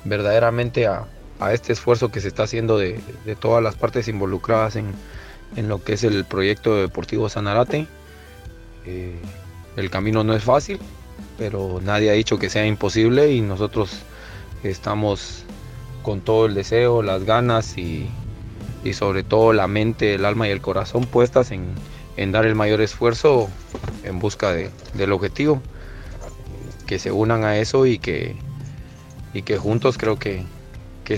verdaderamente 0.04 0.86
a, 0.86 1.06
este 1.52 1.72
esfuerzo 1.72 2.10
que 2.10 2.20
se 2.20 2.28
está 2.28 2.44
haciendo 2.44 2.78
de 2.78 3.00
todas 3.38 3.62
las 3.62 3.76
partes 3.76 4.08
involucradas 4.08 4.74
en, 4.74 4.92
en 5.56 5.68
lo 5.68 5.82
que 5.82 5.94
es 5.94 6.04
el 6.04 6.24
proyecto 6.24 6.76
deportivo 6.76 7.28
Sanarate. 7.28 7.86
Eh, 8.86 9.18
el 9.76 9.90
camino 9.90 10.24
no 10.24 10.34
es 10.34 10.44
fácil, 10.44 10.78
pero 11.36 11.80
nadie 11.82 12.10
ha 12.10 12.14
dicho 12.14 12.38
que 12.38 12.50
sea 12.50 12.66
imposible 12.66 13.32
y 13.32 13.40
nosotros 13.40 14.00
estamos 14.62 15.44
con 16.08 16.22
todo 16.22 16.46
el 16.46 16.54
deseo, 16.54 17.02
las 17.02 17.24
ganas 17.24 17.76
y, 17.76 18.08
sobre 18.94 19.22
todo 19.24 19.52
la 19.52 19.68
mente, 19.68 20.14
el 20.14 20.24
alma 20.24 20.48
y 20.48 20.50
el 20.50 20.62
corazón 20.62 21.04
puestas 21.04 21.50
en, 21.50 22.32
dar 22.32 22.46
el 22.46 22.54
mayor 22.54 22.80
esfuerzo 22.80 23.50
en 24.04 24.18
busca 24.18 24.54
del 24.94 25.12
objetivo. 25.12 25.60
Que 26.86 26.98
se 26.98 27.12
unan 27.12 27.44
a 27.44 27.58
eso 27.58 27.84
y 27.84 27.98
que, 27.98 28.36
y 29.34 29.42
que 29.42 29.58
juntos 29.58 29.98
creo 29.98 30.18
que, 30.18 30.46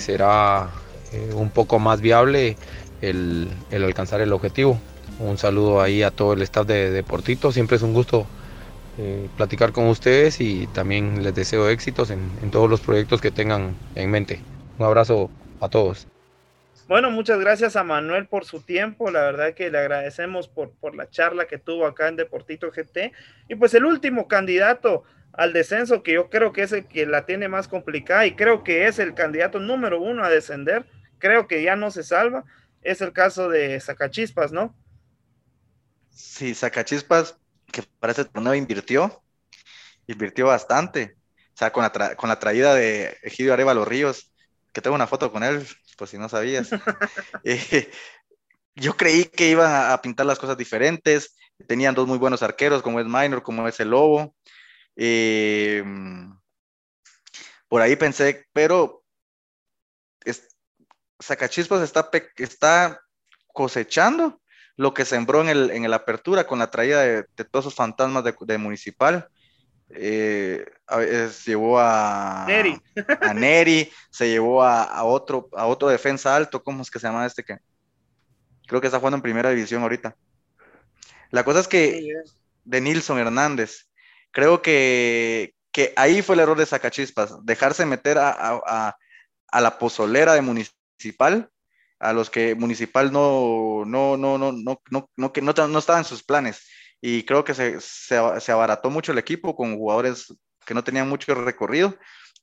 será 0.00 0.70
eh, 1.12 1.30
un 1.34 1.50
poco 1.50 1.78
más 1.78 2.00
viable 2.00 2.56
el, 3.00 3.48
alcanzar 3.70 4.20
el 4.20 4.32
objetivo. 4.32 4.76
Un 5.20 5.38
saludo 5.38 5.80
ahí 5.80 6.02
a 6.02 6.10
todo 6.10 6.32
el 6.32 6.42
staff 6.42 6.66
de 6.66 6.90
Deportito, 6.90 7.52
siempre 7.52 7.76
es 7.76 7.82
un 7.82 7.94
gusto 7.94 8.26
eh, 8.98 9.28
platicar 9.36 9.70
con 9.70 9.86
ustedes 9.86 10.40
y 10.40 10.66
también 10.66 11.22
les 11.22 11.32
deseo 11.32 11.68
éxitos 11.68 12.10
en, 12.10 12.50
todos 12.50 12.68
los 12.68 12.80
proyectos 12.80 13.20
que 13.20 13.30
tengan 13.30 13.76
en 13.94 14.10
mente. 14.10 14.40
Un 14.80 14.86
abrazo 14.86 15.30
a 15.60 15.68
todos. 15.68 16.08
Bueno, 16.88 17.10
muchas 17.10 17.38
gracias 17.38 17.76
a 17.76 17.84
Manuel 17.84 18.26
por 18.26 18.46
su 18.46 18.62
tiempo. 18.62 19.10
La 19.10 19.20
verdad 19.20 19.52
que 19.52 19.70
le 19.70 19.76
agradecemos 19.76 20.48
por, 20.48 20.70
por 20.72 20.96
la 20.96 21.10
charla 21.10 21.46
que 21.46 21.58
tuvo 21.58 21.84
acá 21.84 22.08
en 22.08 22.16
Deportito 22.16 22.70
GT. 22.70 23.12
Y 23.50 23.56
pues 23.56 23.74
el 23.74 23.84
último 23.84 24.26
candidato 24.26 25.04
al 25.34 25.52
descenso, 25.52 26.02
que 26.02 26.14
yo 26.14 26.30
creo 26.30 26.54
que 26.54 26.62
es 26.62 26.72
el 26.72 26.86
que 26.86 27.04
la 27.04 27.26
tiene 27.26 27.46
más 27.46 27.68
complicada 27.68 28.24
y 28.24 28.34
creo 28.34 28.64
que 28.64 28.86
es 28.86 28.98
el 28.98 29.12
candidato 29.12 29.58
número 29.58 30.00
uno 30.00 30.24
a 30.24 30.30
descender. 30.30 30.86
Creo 31.18 31.46
que 31.46 31.62
ya 31.62 31.76
no 31.76 31.90
se 31.90 32.02
salva 32.02 32.46
es 32.80 33.02
el 33.02 33.12
caso 33.12 33.50
de 33.50 33.78
Zacachispas, 33.82 34.50
¿no? 34.50 34.74
Sí, 36.08 36.54
Zacachispas, 36.54 37.36
que 37.70 37.82
para 37.98 38.12
ese 38.12 38.24
torneo 38.24 38.54
invirtió, 38.54 39.22
invirtió 40.06 40.46
bastante. 40.46 41.16
O 41.54 41.58
sea, 41.60 41.70
con 41.70 41.82
la, 41.82 42.16
con 42.16 42.30
la 42.30 42.38
traída 42.38 42.74
de 42.74 43.18
Egidio 43.22 43.54
Los 43.74 43.86
Ríos, 43.86 44.29
que 44.72 44.80
tengo 44.80 44.94
una 44.94 45.06
foto 45.06 45.32
con 45.32 45.42
él, 45.42 45.66
pues 45.96 46.10
si 46.10 46.18
no 46.18 46.28
sabías. 46.28 46.70
Eh, 47.44 47.90
yo 48.74 48.96
creí 48.96 49.24
que 49.24 49.50
iban 49.50 49.92
a, 49.92 50.00
pintar 50.00 50.26
las 50.26 50.38
cosas 50.38 50.56
diferentes. 50.56 51.36
Tenían 51.66 51.94
dos 51.94 52.06
muy 52.06 52.18
buenos 52.18 52.42
arqueros, 52.42 52.82
como 52.82 53.00
es 53.00 53.06
Minor, 53.06 53.42
como 53.42 53.66
es 53.68 53.78
el 53.80 53.90
Lobo. 53.90 54.34
Eh, 54.96 55.84
por 57.68 57.82
ahí 57.82 57.96
pensé, 57.96 58.46
pero 58.52 59.00
Sacachispas 61.20 61.82
está, 61.82 62.10
está 62.36 63.00
cosechando 63.52 64.40
lo 64.76 64.94
que 64.94 65.04
sembró 65.04 65.42
en 65.42 65.48
el, 65.50 65.70
en 65.70 65.92
apertura 65.92 66.46
con 66.46 66.58
la 66.58 66.70
traída 66.70 67.02
de, 67.02 67.24
todos 67.50 67.66
esos 67.66 67.74
fantasmas 67.74 68.24
de, 68.24 68.58
municipal. 68.58 69.28
Eh, 69.92 70.64
se 71.30 71.50
llevó 71.50 71.78
a 71.78 72.44
Neri. 72.46 72.80
a 73.20 73.34
Neri, 73.34 73.90
se 74.10 74.28
llevó 74.28 74.62
a, 74.62 75.02
otro, 75.04 75.48
a 75.52 75.66
otro 75.66 75.88
defensa 75.88 76.36
alto, 76.36 76.62
¿cómo 76.62 76.82
es 76.82 76.90
que 76.90 76.98
se 76.98 77.06
llama 77.06 77.26
este 77.26 77.44
que? 77.44 77.58
Creo 78.66 78.80
que 78.80 78.86
está 78.86 78.98
jugando 78.98 79.16
en 79.16 79.22
primera 79.22 79.50
división 79.50 79.82
ahorita. 79.82 80.16
La 81.30 81.44
cosa 81.44 81.60
es 81.60 81.68
que 81.68 82.14
de 82.64 82.80
Nilson 82.80 83.18
Hernández, 83.18 83.88
creo 84.30 84.62
que, 84.62 85.54
que 85.72 85.92
ahí 85.96 86.22
fue 86.22 86.34
el 86.34 86.40
error 86.40 86.58
de 86.58 86.66
Sacachispas, 86.66 87.44
dejarse 87.44 87.84
meter 87.86 88.18
a, 88.18 88.30
a, 88.30 88.96
a 89.48 89.60
la 89.60 89.78
pozolera 89.78 90.34
de 90.34 90.42
municipal 90.42 90.80
municipal, 91.00 91.50
a 91.98 92.12
los 92.12 92.30
que 92.30 92.54
municipal 92.54 93.12
no, 93.12 93.84
no, 93.86 94.16
no, 94.16 94.38
no, 94.38 94.52
no, 94.52 94.80
no, 94.90 95.10
no, 95.16 95.32
que 95.32 95.42
no, 95.42 95.52
no 95.52 95.78
estaba 95.78 95.98
en 95.98 96.04
sus 96.04 96.22
planes. 96.22 96.66
Y 97.00 97.24
creo 97.24 97.44
que 97.44 97.54
se, 97.54 97.80
se, 97.80 98.52
abarató 98.52 98.90
mucho 98.90 99.12
el 99.12 99.18
equipo 99.18 99.56
con 99.56 99.76
jugadores 99.76 100.34
que 100.66 100.74
no 100.74 100.84
tenían 100.84 101.08
mucho 101.08 101.34
recorrido. 101.34 101.96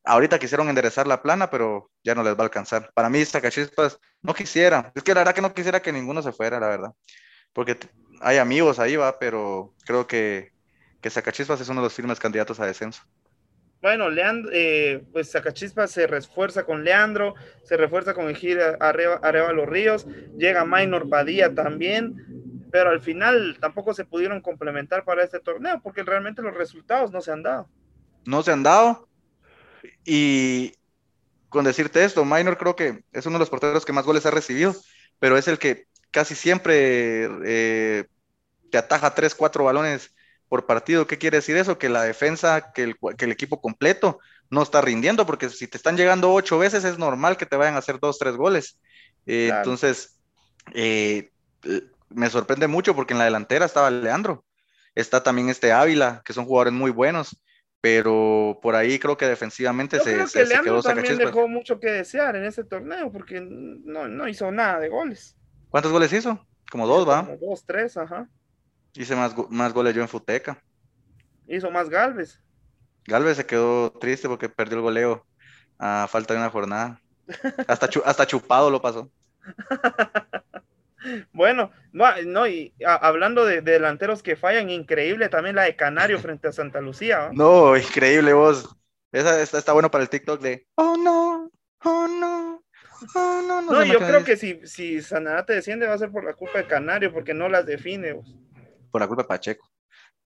Ahorita 0.04 0.39
quisieron 0.39 0.70
enderezar 0.70 1.06
la 1.06 1.22
plana, 1.22 1.50
pero 1.50 1.91
ya 2.04 2.15
no 2.15 2.24
les 2.24 2.34
va 2.34 2.39
a 2.39 2.43
alcanzar. 2.43 2.91
Para 2.93 3.10
mí, 3.10 3.24
Sacachispas 3.24 4.00
no 4.22 4.34
quisiera. 4.34 4.91
Es 4.96 5.04
que 5.04 5.13
la 5.13 5.22
verdad 5.22 5.36
que 5.36 5.41
no 5.41 5.54
quisiera 5.54 5.82
que 5.82 5.91
ninguno 5.91 6.22
se 6.22 6.32
fuera, 6.32 6.60
la 6.60 6.70
verdad. 6.70 6.91
Porque 7.54 7.78
hay 8.22 8.38
amigos 8.38 8.80
ahí, 8.80 8.96
va, 8.96 9.20
pero 9.20 9.74
creo 9.86 10.08
que, 10.08 10.52
que 11.02 11.10
Sacachispas 11.10 11.62
es 11.62 11.70
uno 11.70 11.82
de 11.82 11.86
los 11.86 11.93
firmes 11.93 12.20
candidatos 12.20 12.60
a 12.60 12.65
descenso. 12.65 13.04
Bueno, 13.82 14.10
Leandro, 14.10 14.50
eh, 14.54 15.04
pues 15.13 15.30
Sacachispa 15.30 15.86
se 15.86 16.08
refuerza 16.08 16.63
con 16.63 16.84
Leandro, 16.84 17.36
se 17.63 17.78
refuerza 17.78 18.15
con 18.15 18.34
Gil 18.34 18.60
Areva, 18.80 19.54
Los 19.54 19.70
Ríos, 19.70 20.08
llega 20.36 20.65
Minor 20.65 21.08
Padilla 21.10 21.54
también, 21.54 22.15
pero 22.71 22.89
al 22.89 23.01
final 23.01 23.58
tampoco 23.60 23.93
se 23.93 24.06
pudieron 24.06 24.41
complementar 24.41 25.03
para 25.03 25.23
este 25.23 25.39
torneo 25.39 25.80
porque 25.82 26.03
realmente 26.03 26.41
los 26.41 26.56
resultados 26.56 27.12
no 27.12 27.21
se 27.21 27.32
han 27.32 27.43
dado. 27.43 27.69
No 28.25 28.43
se 28.43 28.51
han 28.51 28.63
dado. 28.63 29.08
Y 30.06 30.73
con 31.49 31.65
decirte 31.65 32.03
esto, 32.03 32.25
Minor 32.25 32.58
creo 32.58 32.75
que 32.75 33.03
es 33.12 33.25
uno 33.25 33.36
de 33.36 33.39
los 33.39 33.49
porteros 33.49 33.86
que 33.86 33.93
más 33.93 34.06
goles 34.06 34.25
ha 34.25 34.32
recibido, 34.32 34.75
pero 35.19 35.38
es 35.38 35.47
el 35.47 35.60
que 35.60 35.88
casi 36.12 36.36
siempre 36.36 37.30
eh, 37.45 38.06
te 38.69 38.77
ataja 38.77 39.15
tres, 39.15 39.36
cuatro 39.36 39.63
balones 39.63 40.13
por 40.49 40.65
partido. 40.65 41.08
¿Qué 41.08 41.17
quiere 41.17 41.38
decir 41.38 41.58
eso? 41.58 41.77
Que 41.77 41.89
la 41.89 42.03
defensa, 42.03 42.71
que 42.73 42.84
el, 42.84 43.32
equipo 43.32 43.62
completo 43.62 44.19
no 44.49 44.62
está 44.62 44.82
rindiendo, 44.82 45.25
porque 45.25 45.49
si 45.49 45.67
te 45.67 45.77
están 45.77 45.97
llegando 45.97 46.34
ocho 46.34 46.58
veces 46.58 46.84
es 46.84 46.97
normal 46.97 47.38
que 47.38 47.45
te 47.45 47.56
vayan 47.56 47.75
a 47.75 47.80
hacer 47.80 47.99
dos, 47.99 48.17
tres 48.17 48.36
goles. 48.36 48.80
Eh, 49.25 49.51
entonces, 49.53 50.19
eh, 50.73 51.32
me 52.10 52.30
sorprende 52.30 52.67
mucho 52.67 52.96
porque 52.96 53.13
en 53.13 53.20
la 53.20 53.26
delantera 53.26 53.65
estaba 53.65 53.89
Leandro, 53.89 54.46
está 54.96 55.24
también 55.24 55.50
este 55.50 55.72
Ávila, 55.72 56.22
que 56.26 56.34
son 56.34 56.46
jugadores 56.46 56.74
muy 56.74 56.91
buenos, 56.91 57.39
pero 57.82 58.60
por 58.62 58.76
ahí 58.76 59.00
creo 59.00 59.17
que 59.17 59.28
defensivamente 59.28 60.00
se, 60.00 60.13
creo 60.13 60.28
que 60.28 60.46
Leandro 60.46 60.82
también 60.82 61.17
dejó 61.17 61.48
mucho 61.48 61.80
que 61.80 61.91
desear 61.91 62.36
en 62.36 62.46
ese 62.46 62.63
torneo 62.63 63.12
porque 63.12 63.39
no, 63.41 64.08
no 64.08 64.28
hizo 64.28 64.52
nada 64.52 64.80
de 64.80 64.89
goles. 64.89 65.38
¿Cuántos 65.70 65.91
goles 65.91 66.12
hizo? 66.13 66.46
Como 66.72 66.88
dos, 66.88 67.08
¿va? 67.08 67.26
Como 67.26 67.38
dos, 67.38 67.65
tres, 67.65 67.98
ajá. 67.98 68.28
Hice 68.93 69.15
más, 69.15 69.36
más 69.50 69.74
goles 69.74 69.93
yo 69.93 70.02
en 70.02 70.08
Futeca. 70.08 70.62
Hizo 71.48 71.70
más 71.70 71.89
Galvez. 71.89 72.41
Galvez 73.06 73.38
se 73.38 73.46
quedó 73.46 73.91
triste 73.91 74.28
porque 74.28 74.50
perdió 74.50 74.78
el 74.78 74.84
goleo 74.84 75.26
a 75.78 76.08
falta 76.10 76.34
de 76.34 76.39
una 76.39 76.50
jornada. 76.50 77.00
Hasta, 77.67 77.89
hasta 78.06 78.28
chupado 78.28 78.70
lo 78.70 78.82
pasó. 78.82 79.10
bueno, 81.34 81.72
no, 81.91 82.48
y 82.48 82.74
hablando 82.86 83.46
de, 83.46 83.62
delanteros 83.62 84.24
que 84.24 84.36
fallan, 84.36 84.70
increíble 84.70 85.30
también 85.30 85.56
la 85.56 85.63
de 85.63 85.76
Canario 85.76 86.20
frente 86.20 86.48
a 86.48 86.52
Santa 86.52 86.82
Lucía. 86.82 87.30
¿no? 87.34 87.76
increíble 87.78 88.34
vos. 88.34 88.76
Esa 89.12 89.41
está, 89.41 89.74
bueno 89.74 89.89
para 89.89 90.04
el 90.04 90.10
TikTok 90.10 90.41
de 90.41 90.67
oh 90.76 90.98
no, 90.98 91.50
oh 91.84 92.08
no. 92.08 92.63
Oh, 93.15 93.43
no, 93.48 93.62
no, 93.62 93.86
yo 93.86 94.00
creo 94.00 94.24
que 94.24 94.36
si, 94.36 94.60
si 94.65 95.02
Sanarate 95.04 95.54
desciende 95.54 95.86
va 95.86 95.93
a 95.93 96.00
ser 96.00 96.12
por 96.12 96.24
la 96.24 96.34
culpa 96.34 96.58
de 96.58 96.65
Canario, 96.65 97.13
porque 97.13 97.34
no 97.34 97.48
las 97.48 97.65
define. 97.65 98.13
Vos. 98.13 98.36
Por 98.91 99.02
la 99.02 99.08
culpa 99.08 99.22
de 99.22 99.28
Pacheco. 99.28 99.70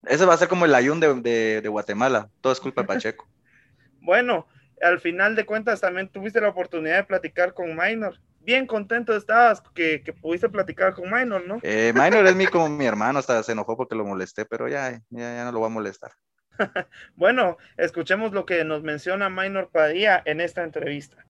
Ese 0.04 0.26
va 0.26 0.34
a 0.34 0.38
ser 0.38 0.48
como 0.48 0.65
el 0.65 0.74
ayun 0.74 1.00
de, 1.00 1.62
Guatemala. 1.67 2.30
Todo 2.39 2.54
es 2.54 2.60
culpa 2.60 2.82
de 2.82 2.88
Pacheco. 2.88 3.28
bueno, 4.02 4.48
al 4.82 5.00
final 5.00 5.36
de 5.36 5.46
cuentas 5.46 5.82
también 5.82 6.10
tuviste 6.10 6.41
la 6.41 6.50
oportunidad 6.50 6.98
de 6.98 7.04
platicar 7.04 7.54
con 7.54 7.76
Minor. 7.76 8.20
Bien 8.43 8.65
contento 8.65 9.15
estabas 9.15 9.62
que, 9.75 10.04
pudiste 10.19 10.49
platicar 10.49 10.95
con 10.95 11.12
Minor, 11.12 11.45
¿no? 11.45 11.60
Eh, 11.62 11.93
Minor 11.93 12.25
es 12.25 12.36
mi, 12.36 12.47
como 12.47 12.69
mi 12.69 12.86
hermano, 12.86 13.19
hasta 13.19 13.43
se 13.43 13.51
enojó 13.51 13.77
porque 13.77 13.93
lo 13.93 14.04
molesté, 14.04 14.45
pero 14.45 14.67
ya, 14.67 14.99
ya, 15.10 15.45
no 15.45 15.51
lo 15.51 15.60
voy 15.60 15.67
a 15.67 15.73
molestar. 15.73 16.12
bueno, 17.15 17.58
escuchemos 17.77 18.32
lo 18.32 18.47
que 18.47 18.65
nos 18.65 18.82
menciona 18.82 19.30
Minor 19.30 19.69
Padilla 19.71 20.23
en 20.25 20.41
esta 20.41 20.63
entrevista. 20.63 21.23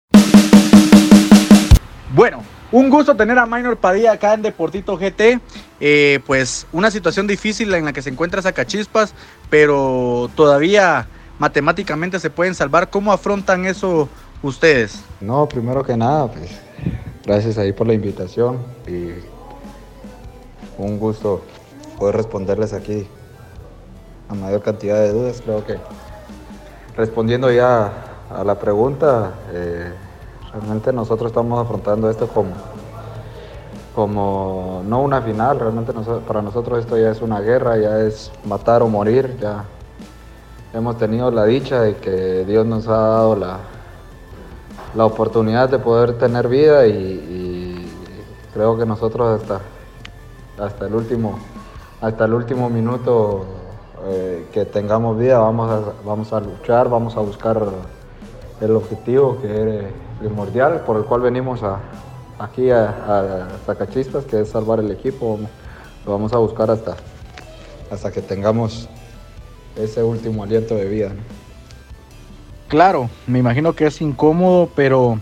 Bueno, 2.12 2.44
un 2.70 2.90
gusto 2.90 3.16
tener 3.16 3.38
a 3.38 3.46
Minor 3.46 3.76
Padilla 3.76 4.12
acá 4.12 4.34
en 4.34 4.42
Deportito 4.42 4.96
GT. 4.96 5.40
Eh, 5.80 6.20
pues 6.26 6.68
una 6.70 6.92
situación 6.92 7.26
difícil 7.26 7.74
en 7.74 7.86
la 7.86 7.92
que 7.92 8.02
se 8.02 8.10
encuentra 8.10 8.40
Sacachispas, 8.40 9.14
pero 9.48 10.30
todavía 10.36 11.08
matemáticamente 11.40 12.20
se 12.20 12.30
pueden 12.30 12.54
salvar. 12.54 12.88
¿Cómo 12.88 13.12
afrontan 13.12 13.64
eso 13.64 14.08
ustedes? 14.42 15.02
No, 15.20 15.48
primero 15.48 15.84
que 15.84 15.96
nada, 15.96 16.30
pues 16.30 16.69
gracias 17.24 17.58
ahí 17.58 17.72
por 17.72 17.86
la 17.86 17.94
invitación 17.94 18.58
y 18.86 19.10
un 20.78 20.98
gusto 20.98 21.42
poder 21.98 22.16
responderles 22.16 22.72
aquí 22.72 23.06
a 24.28 24.34
mayor 24.34 24.62
cantidad 24.62 24.96
de 24.96 25.12
dudas. 25.12 25.42
Creo 25.42 25.64
que 25.64 25.76
respondiendo 26.96 27.50
ya 27.50 27.92
a 28.30 28.44
la 28.44 28.58
pregunta, 28.58 29.34
eh, 29.52 29.92
Realmente 30.52 30.92
nosotros 30.92 31.30
estamos 31.30 31.60
afrontando 31.60 32.10
esto 32.10 32.26
como, 32.26 32.50
como 33.94 34.82
no 34.84 35.00
una 35.00 35.22
final, 35.22 35.60
realmente 35.60 35.92
para 36.26 36.42
nosotros 36.42 36.80
esto 36.80 36.98
ya 36.98 37.10
es 37.10 37.22
una 37.22 37.40
guerra, 37.40 37.76
ya 37.76 38.00
es 38.00 38.32
matar 38.44 38.82
o 38.82 38.88
morir, 38.88 39.36
ya 39.40 39.64
hemos 40.74 40.98
tenido 40.98 41.30
la 41.30 41.44
dicha 41.44 41.82
de 41.82 41.96
que 41.96 42.44
Dios 42.46 42.66
nos 42.66 42.88
ha 42.88 42.96
dado 42.96 43.36
la, 43.36 43.58
la 44.94 45.04
oportunidad 45.06 45.68
de 45.68 45.78
poder 45.78 46.18
tener 46.18 46.48
vida 46.48 46.86
y, 46.86 47.86
creo 48.52 48.76
que 48.76 48.84
nosotros 48.84 49.40
hasta, 49.40 49.60
hasta, 50.58 50.86
el, 50.86 50.94
último, 50.94 51.38
hasta 52.00 52.24
el 52.24 52.34
último 52.34 52.68
minuto 52.68 53.46
eh, 54.06 54.48
que 54.52 54.64
tengamos 54.64 55.16
vida 55.16 55.38
vamos 55.38 55.70
a, 55.70 55.92
vamos 56.04 56.32
a 56.32 56.40
luchar, 56.40 56.88
vamos 56.88 57.16
a 57.16 57.20
buscar 57.20 57.62
el 58.60 58.70
objetivo 58.72 59.38
que 59.40 59.78
es 59.78 59.84
primordial 60.18 60.80
por 60.80 60.96
el 60.96 61.04
cual 61.04 61.20
venimos 61.20 61.62
a, 61.62 61.78
aquí 62.40 62.70
a, 62.70 63.46
a 63.68 63.74
que 64.28 64.40
es 64.40 64.48
salvar 64.48 64.80
el 64.80 64.90
equipo. 64.90 65.38
Lo 66.04 66.12
vamos 66.12 66.32
a 66.32 66.38
buscar 66.38 66.70
hasta, 66.70 66.96
hasta 67.90 68.10
que 68.10 68.22
tengamos 68.22 68.88
ese 69.76 70.02
último 70.02 70.42
aliento 70.42 70.74
de 70.74 70.86
vida. 70.86 71.12
Claro, 72.70 73.10
me 73.26 73.38
imagino 73.38 73.74
que 73.74 73.86
es 73.86 74.00
incómodo, 74.00 74.70
pero 74.74 75.20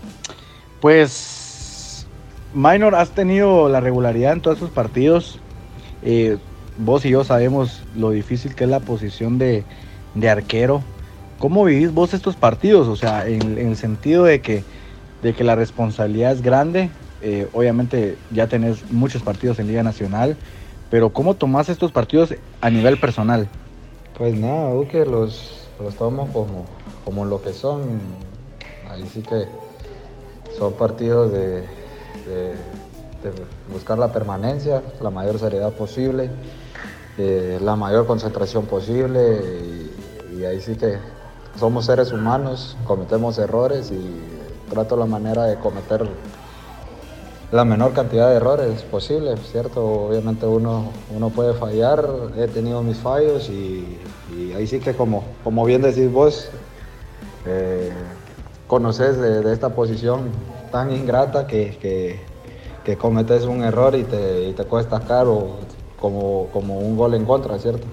pues 0.79 2.07
Minor, 2.53 2.95
has 2.95 3.09
tenido 3.09 3.67
la 3.67 3.81
regularidad 3.81 4.31
en 4.31 4.41
todos 4.41 4.57
esos 4.57 4.69
partidos. 4.69 5.39
Eh, 6.01 6.37
vos 6.77 7.03
y 7.03 7.09
yo 7.09 7.25
sabemos 7.25 7.83
lo 7.97 8.11
difícil 8.11 8.55
que 8.55 8.63
es 8.63 8.69
la 8.69 8.79
posición 8.79 9.37
de, 9.37 9.65
de 10.15 10.29
arquero 10.29 10.81
¿Cómo 11.39 11.63
vivís 11.63 11.93
vos 11.93 12.13
estos 12.13 12.35
partidos? 12.35 12.89
O 12.89 12.97
sea, 12.97 13.25
en, 13.25 13.57
el 13.57 13.77
sentido 13.77 14.25
de 14.25 14.41
que, 14.41 14.65
de 15.23 15.33
que 15.33 15.45
la 15.45 15.55
responsabilidad 15.55 16.33
es 16.33 16.41
grande, 16.41 16.89
eh, 17.21 17.47
obviamente 17.53 18.17
ya 18.29 18.47
tenés 18.47 18.91
muchos 18.91 19.21
partidos 19.21 19.57
en 19.59 19.67
Liga 19.67 19.81
Nacional, 19.81 20.35
pero 20.91 21.11
¿cómo 21.11 21.35
tomás 21.35 21.69
estos 21.69 21.93
partidos 21.93 22.35
a 22.59 22.69
nivel 22.69 22.99
personal? 22.99 23.47
Pues 24.17 24.35
nada, 24.37 24.71
Duque, 24.71 25.05
los, 25.05 25.69
los 25.79 25.95
tomo 25.95 26.27
como, 26.33 26.65
como 27.09 27.25
lo 27.25 27.41
que 27.41 27.53
son. 27.53 27.81
Ahí 28.87 29.03
sí 29.11 29.23
que 29.23 29.47
son 30.55 30.73
partidos 30.73 31.31
de, 31.31 31.63
buscar 33.73 33.97
la 33.97 34.11
permanencia, 34.11 34.83
la 35.01 35.09
mayor 35.09 35.39
seriedad 35.39 35.73
posible, 35.73 36.29
eh, 37.17 37.57
la 37.63 37.75
mayor 37.75 38.05
concentración 38.05 38.67
posible 38.67 39.41
y 40.37 40.45
ahí 40.45 40.61
sí 40.61 40.75
que 40.75 40.99
somos 41.59 41.87
seres 41.87 42.11
humanos, 42.11 42.77
cometemos 42.85 43.39
errores 43.39 43.91
y 43.91 44.69
trato 44.69 44.95
la 44.95 45.07
manera 45.07 45.45
de 45.45 45.55
cometer 45.55 46.07
la 47.51 47.65
menor 47.65 47.93
cantidad 47.93 48.29
de 48.29 48.35
errores 48.35 48.83
posible, 48.83 49.35
¿cierto? 49.51 49.83
Obviamente 49.83 50.45
uno, 50.45 50.91
uno 51.15 51.29
puede 51.29 51.55
fallar, 51.55 52.07
he 52.37 52.47
tenido 52.47 52.83
mis 52.83 52.97
fallos 52.97 53.49
y, 53.49 53.97
ahí 54.55 54.67
sí 54.67 54.79
que 54.79 54.93
como, 54.93 55.23
como 55.43 55.65
bien 55.65 55.81
decís 55.81 56.11
vos, 56.11 56.49
eh, 57.45 57.91
conoces 58.67 59.17
de, 59.17 59.51
esta 59.51 59.69
posición 59.69 60.29
tan 60.71 60.91
ingrata 60.91 61.47
que, 61.47 61.77
que, 62.83 62.97
cometes 62.97 63.43
un 63.43 63.63
error 63.63 63.93
y 63.95 64.03
te, 64.03 64.51
te 64.53 64.63
cuesta 64.63 64.99
caro 65.01 65.59
como, 65.99 66.49
como 66.51 66.79
un 66.79 66.97
gol 66.97 67.13
en 67.13 67.23
contra, 67.23 67.59
¿cierto? 67.59 67.85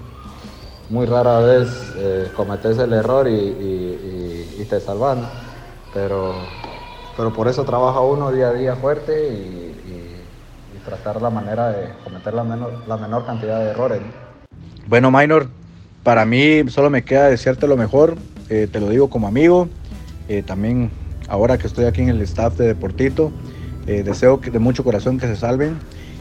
muy 0.89 1.05
rara 1.05 1.39
vez 1.39 1.93
eh, 1.97 2.31
cometes 2.35 2.77
el 2.77 2.93
error 2.93 3.27
y, 3.27 4.65
te 4.69 4.81
salvan, 4.81 5.19
pero, 5.93 6.33
pero 7.15 7.31
por 7.31 7.47
eso 7.47 7.63
trabaja 7.63 8.01
uno 8.01 8.31
día 8.31 8.49
a 8.49 8.53
día 8.53 8.75
fuerte 8.75 9.29
y, 9.33 9.63
tratar 10.83 11.21
la 11.21 11.29
manera 11.29 11.67
de 11.67 11.89
cometer 12.01 12.33
la 12.33 12.45
menor, 12.45 12.71
la 12.87 12.95
menor 12.95 13.25
cantidad 13.25 13.59
de 13.59 13.71
errores. 13.71 14.01
Bueno, 14.87 15.11
Minor, 15.11 15.49
para 16.07 16.23
mí 16.23 16.63
solo 16.69 16.89
me 16.89 17.03
queda 17.03 17.27
desearte 17.27 17.67
lo 17.67 17.75
mejor, 17.75 18.15
eh, 18.47 18.69
te 18.71 18.79
lo 18.79 18.87
digo 18.87 19.09
como 19.09 19.27
amigo, 19.27 19.67
eh, 20.29 20.41
también 20.41 20.89
ahora 21.27 21.57
que 21.57 21.67
estoy 21.67 21.83
aquí 21.83 22.01
en 22.01 22.07
el 22.07 22.21
staff 22.21 22.55
de 22.55 22.65
Deportito, 22.65 23.29
deseo 23.85 24.39
que 24.39 24.49
de 24.49 24.59
mucho 24.59 24.85
corazón 24.85 25.19
que 25.19 25.27
se 25.27 25.35
salven 25.35 25.77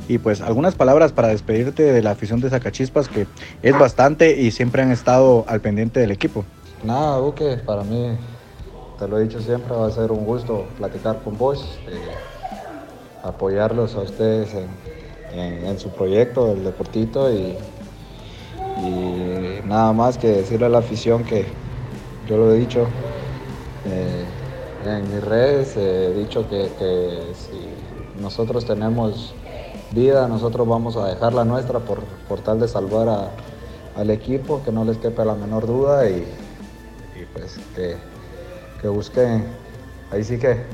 y 0.09 0.19
pues 0.19 0.41
algunas 0.41 0.75
palabras 0.75 1.13
para 1.13 1.29
despedirte 1.29 1.85
de 1.85 2.03
la 2.03 2.11
afición 2.11 2.41
de 2.41 2.51
Zacachispas, 2.51 3.09
que 3.09 3.29
es 3.63 3.79
bastante 3.79 4.41
y 4.41 4.51
siempre 4.51 4.83
han 4.83 4.91
estado 4.91 5.45
al 5.47 5.61
pendiente 5.61 6.01
del 6.01 6.11
equipo. 6.11 6.45
Nada, 6.83 7.19
Duque, 7.19 7.57
para 7.65 7.85
mí, 7.85 8.17
te 8.99 9.07
lo 9.07 9.21
he 9.21 9.23
dicho 9.23 9.41
siempre, 9.41 9.73
va 9.73 9.87
a 9.87 9.93
ser 9.93 10.11
un 10.11 10.25
gusto 10.25 10.67
platicar 10.79 11.23
con 11.23 11.39
vos, 11.39 11.79
eh, 11.87 11.95
apoyarlos 13.23 13.95
a 13.95 14.01
ustedes 14.01 14.49
en, 15.33 15.79
su 15.79 15.91
proyecto, 15.91 16.51
el 16.51 16.65
Deportito, 16.65 17.33
y, 17.33 17.57
nada 19.65 19.93
más 19.93 20.19
que 20.19 20.29
decirle 20.29 20.67
a 20.67 20.69
la 20.69 20.79
afición 20.79 21.25
que 21.25 21.47
yo 22.29 22.37
lo 22.37 22.53
he 22.53 22.59
dicho 22.59 22.87
eh, 23.85 24.25
en 24.85 25.15
mis 25.15 25.23
redes, 25.23 25.77
he 25.77 26.13
dicho 26.13 26.49
que, 26.49 26.71
que 26.79 27.33
si 27.35 28.21
nosotros 28.21 28.65
tenemos 28.65 29.35
vida, 29.93 30.29
nosotros 30.29 30.67
vamos 30.67 30.97
a 30.97 31.07
dejar 31.07 31.33
la 31.33 31.45
nuestra 31.45 31.81
por, 31.81 32.01
por 32.29 32.41
tal 32.41 32.61
de 32.61 32.69
salvar 32.69 33.31
al 33.97 34.11
equipo, 34.11 34.63
que 34.65 34.73
no 34.73 34.85
les 34.85 34.99
quepa 34.99 35.25
la 35.25 35.35
menor 35.35 35.67
duda 35.67 36.09
y, 36.09 36.27
pues 37.33 37.59
que, 37.75 37.97
que, 38.81 38.89
busquen, 38.89 39.45
ahí 40.11 40.23
sí 40.23 40.39
que 40.39 40.65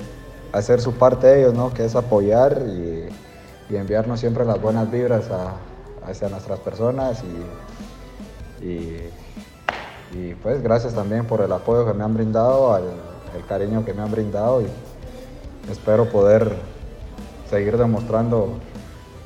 hacer 0.53 0.81
su 0.81 0.92
parte 0.92 1.40
ellos, 1.40 1.55
¿no? 1.55 1.73
que 1.73 1.85
es 1.85 1.95
apoyar 1.95 2.62
y, 2.66 3.09
enviarnos 3.75 4.21
siempre 4.21 4.45
las 4.45 4.61
buenas 4.61 4.90
vibras 4.90 5.31
hacia 6.07 6.29
nuestras 6.29 6.59
personas 6.59 7.25
y, 7.25 7.72
y, 8.62 10.35
pues 10.42 10.62
gracias 10.62 10.94
también 10.94 11.27
por 11.27 11.40
el 11.40 11.53
apoyo 11.53 11.87
que 11.87 11.94
me 11.94 12.05
han 12.05 12.14
brindado, 12.14 12.77
el 13.35 13.46
cariño 13.46 13.85
que 13.85 13.94
me 13.94 14.03
han 14.03 14.11
brindado 14.11 14.62
y 14.62 14.66
espero 15.70 16.09
poder 16.11 16.53
seguir 17.48 17.77
demostrando 17.77 18.59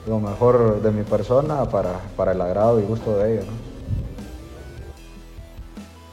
lo 0.07 0.21
mejor 0.21 0.83
de 0.83 0.91
mi 0.91 1.03
persona 1.03 1.69
para, 1.69 1.99
para 2.17 2.33
el 2.33 2.41
agrado 2.41 2.81
y 2.81 2.85
gusto 2.85 3.19
de 3.19 3.35
ellos. 3.35 3.47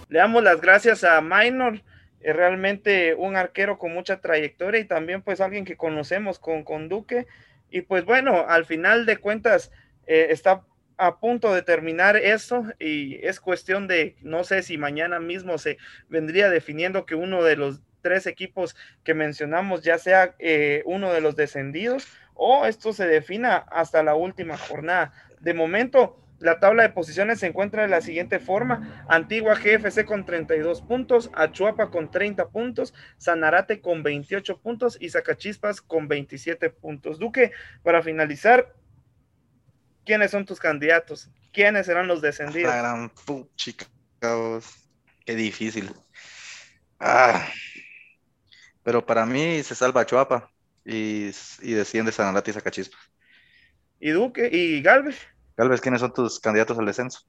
Le 0.09 0.19
damos 0.19 0.43
las 0.43 0.62
gracias 0.62 1.03
a 1.03 1.21
Minor, 1.21 1.81
es 2.19 2.36
realmente 2.36 3.15
un 3.15 3.36
arquero 3.36 3.77
con 3.77 3.93
mucha 3.93 4.21
trayectoria 4.21 4.79
y 4.79 4.86
también 4.86 5.21
pues 5.21 5.41
alguien 5.41 5.65
que 5.65 5.75
conocemos 5.75 6.39
con, 6.39 6.63
con 6.63 6.88
Duque 6.88 7.27
Y 7.69 7.81
pues 7.81 8.05
bueno, 8.05 8.45
al 8.47 8.65
final 8.65 9.05
de 9.05 9.17
cuentas 9.17 9.71
eh, 10.05 10.27
está 10.29 10.63
a 11.06 11.20
punto 11.20 11.54
de 11.54 11.62
terminar 11.62 12.16
eso 12.16 12.66
y 12.80 13.16
es 13.26 13.39
cuestión 13.39 13.88
de, 13.88 14.16
no 14.22 14.44
sé 14.44 14.63
si 14.63 14.78
mañana 14.78 15.20
mismo 15.20 15.58
se 15.58 15.78
vendría 16.10 16.50
definiendo 16.50 17.06
que 17.06 17.16
uno 17.16 17.44
de 17.44 17.56
los 17.56 17.82
tres 18.02 18.28
equipos 18.28 18.76
que 19.04 19.13
mencionamos 19.13 19.84
ya 19.84 19.98
sea 19.98 20.36
eh, 20.39 20.84
uno 20.86 21.12
de 21.12 21.22
los 21.22 21.36
descendidos 21.36 22.08
o 22.36 22.66
esto 22.66 22.94
se 22.94 23.08
defina 23.08 23.56
hasta 23.56 24.04
la 24.04 24.16
última 24.16 24.58
jornada. 24.58 25.13
De 25.39 25.54
momento, 25.54 26.20
la 26.39 26.60
tabla 26.60 26.84
de 26.84 26.89
posiciones 26.89 27.39
se 27.39 27.48
encuentra 27.48 27.84
de 27.84 27.88
la 27.88 28.02
siguiente 28.02 28.39
forma: 28.39 29.06
Antigua 29.08 29.56
GFC 29.56 30.06
con 30.06 30.26
32 30.26 30.82
puntos, 30.82 31.32
Achuapa 31.34 31.89
con 31.89 32.12
30 32.12 32.50
puntos, 32.50 32.94
Sanarate 33.18 33.82
con 33.82 34.04
28 34.04 34.60
puntos 34.60 34.98
y 35.00 35.10
Zacachispas 35.10 35.82
con 35.82 36.08
27 36.08 36.70
puntos. 36.70 37.20
Duque, 37.20 37.52
para 37.84 38.02
finalizar, 38.02 38.74
¿quiénes 40.06 40.32
son 40.32 40.46
tus 40.46 40.60
candidatos? 40.60 41.30
¿Quiénes 41.52 41.86
serán 41.86 42.08
los 42.08 42.22
descendidos? 42.22 42.72
La 42.74 42.78
gran 42.78 43.10
puchica, 43.10 43.86
qué 45.26 45.36
difícil. 45.36 45.94
Ah. 47.00 47.48
Pero 48.84 49.06
para 49.06 49.26
mí 49.26 49.63
se 49.63 49.76
salva 49.76 50.06
Chuapa 50.06 50.52
y, 50.84 51.32
y 51.62 51.74
desciende 51.74 52.12
Sanarate 52.12 52.52
y 52.52 52.54
Zacachispas. 52.54 53.00
¿Y 54.00 54.10
Duque? 54.12 54.50
¿Y 54.52 54.82
Galvez? 54.82 55.18
Galvez, 55.56 55.80
¿quiénes 55.80 56.02
son 56.02 56.13
tus 56.13 56.39
candidatos 56.39 56.78
al 56.78 56.86
descenso? 56.86 57.22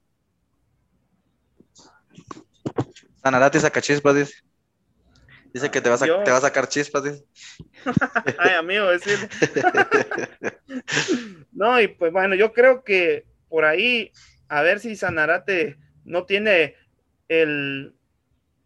Sanarate 3.23 3.57
y 3.57 3.61
Zacachispas, 3.61 4.15
dice. 4.15 4.33
Dice 5.55 5.71
que 5.71 5.79
te 5.79 5.87
va, 5.87 5.95
a, 5.95 5.99
te 5.99 6.31
va 6.31 6.37
a 6.37 6.41
sacar 6.41 6.67
chispas, 6.67 7.01
dice. 7.01 7.23
Ay, 8.37 8.55
amigo, 8.55 8.89
decir. 8.89 9.17
no, 11.53 11.79
y 11.79 11.87
pues 11.87 12.11
bueno, 12.11 12.35
yo 12.35 12.51
creo 12.51 12.83
que 12.83 13.23
por 13.47 13.63
ahí, 13.63 14.11
a 14.49 14.61
ver 14.63 14.81
si 14.81 14.97
Sanarate 14.97 15.77
no 16.03 16.25
tiene 16.25 16.75
el, 17.29 17.95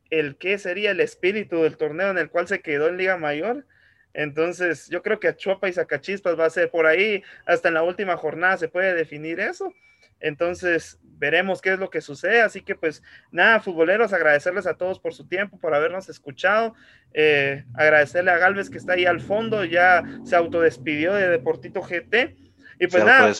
el 0.10 0.38
qué 0.38 0.58
sería 0.58 0.90
el 0.90 1.00
espíritu 1.00 1.62
del 1.62 1.78
torneo 1.78 2.10
en 2.10 2.18
el 2.18 2.32
cual 2.32 2.48
se 2.48 2.62
quedó 2.62 2.88
en 2.88 2.98
Liga 2.98 3.18
Mayor. 3.18 3.68
Entonces, 4.16 4.90
yo 4.90 5.04
creo 5.04 5.20
que 5.20 5.28
a 5.28 5.36
Chuapa 5.36 5.70
y 5.70 5.74
Zacachispas 5.74 6.40
va 6.40 6.46
a 6.46 6.50
ser 6.50 6.72
por 6.72 6.88
ahí, 6.88 7.22
hasta 7.46 7.68
en 7.68 7.76
la 7.76 7.84
última 7.84 8.18
jornada 8.18 8.58
se 8.58 8.68
puede 8.68 8.96
definir 8.96 9.40
eso. 9.40 9.72
Entonces, 10.20 11.00
veremos 11.20 11.62
qué 11.62 11.74
es 11.74 11.80
lo 11.80 11.90
que 11.90 12.02
sucede. 12.02 12.42
Así 12.42 12.62
que, 12.62 12.76
pues, 12.76 13.04
nada, 13.32 13.60
futboleros, 13.60 14.14
agradecerles 14.14 14.66
a 14.66 14.76
todos 14.76 15.00
por 15.00 15.14
su 15.14 15.28
tiempo, 15.28 15.60
por 15.60 15.74
habernos 15.74 16.10
escuchado. 16.10 16.74
Eh, 17.14 17.66
agradecerle 17.76 18.32
a 18.32 18.38
Galvez 18.38 18.70
que 18.70 18.78
está 18.78 18.94
ahí 18.94 19.06
al 19.06 19.22
fondo, 19.22 19.66
ya 19.66 20.04
se 20.24 20.36
autodespidió 20.36 21.14
de 21.14 21.28
Deportito 21.28 21.82
GT. 21.82 22.36
Y 22.80 22.88
pues 22.88 23.04
nada, 23.04 23.32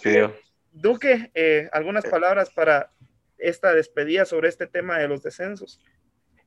Duque, 0.72 1.32
eh, 1.34 1.68
algunas 1.72 2.06
palabras 2.06 2.52
para 2.52 2.92
esta 3.38 3.74
despedida 3.74 4.26
sobre 4.26 4.50
este 4.50 4.68
tema 4.68 5.00
de 5.00 5.08
los 5.08 5.24
descensos. 5.24 5.80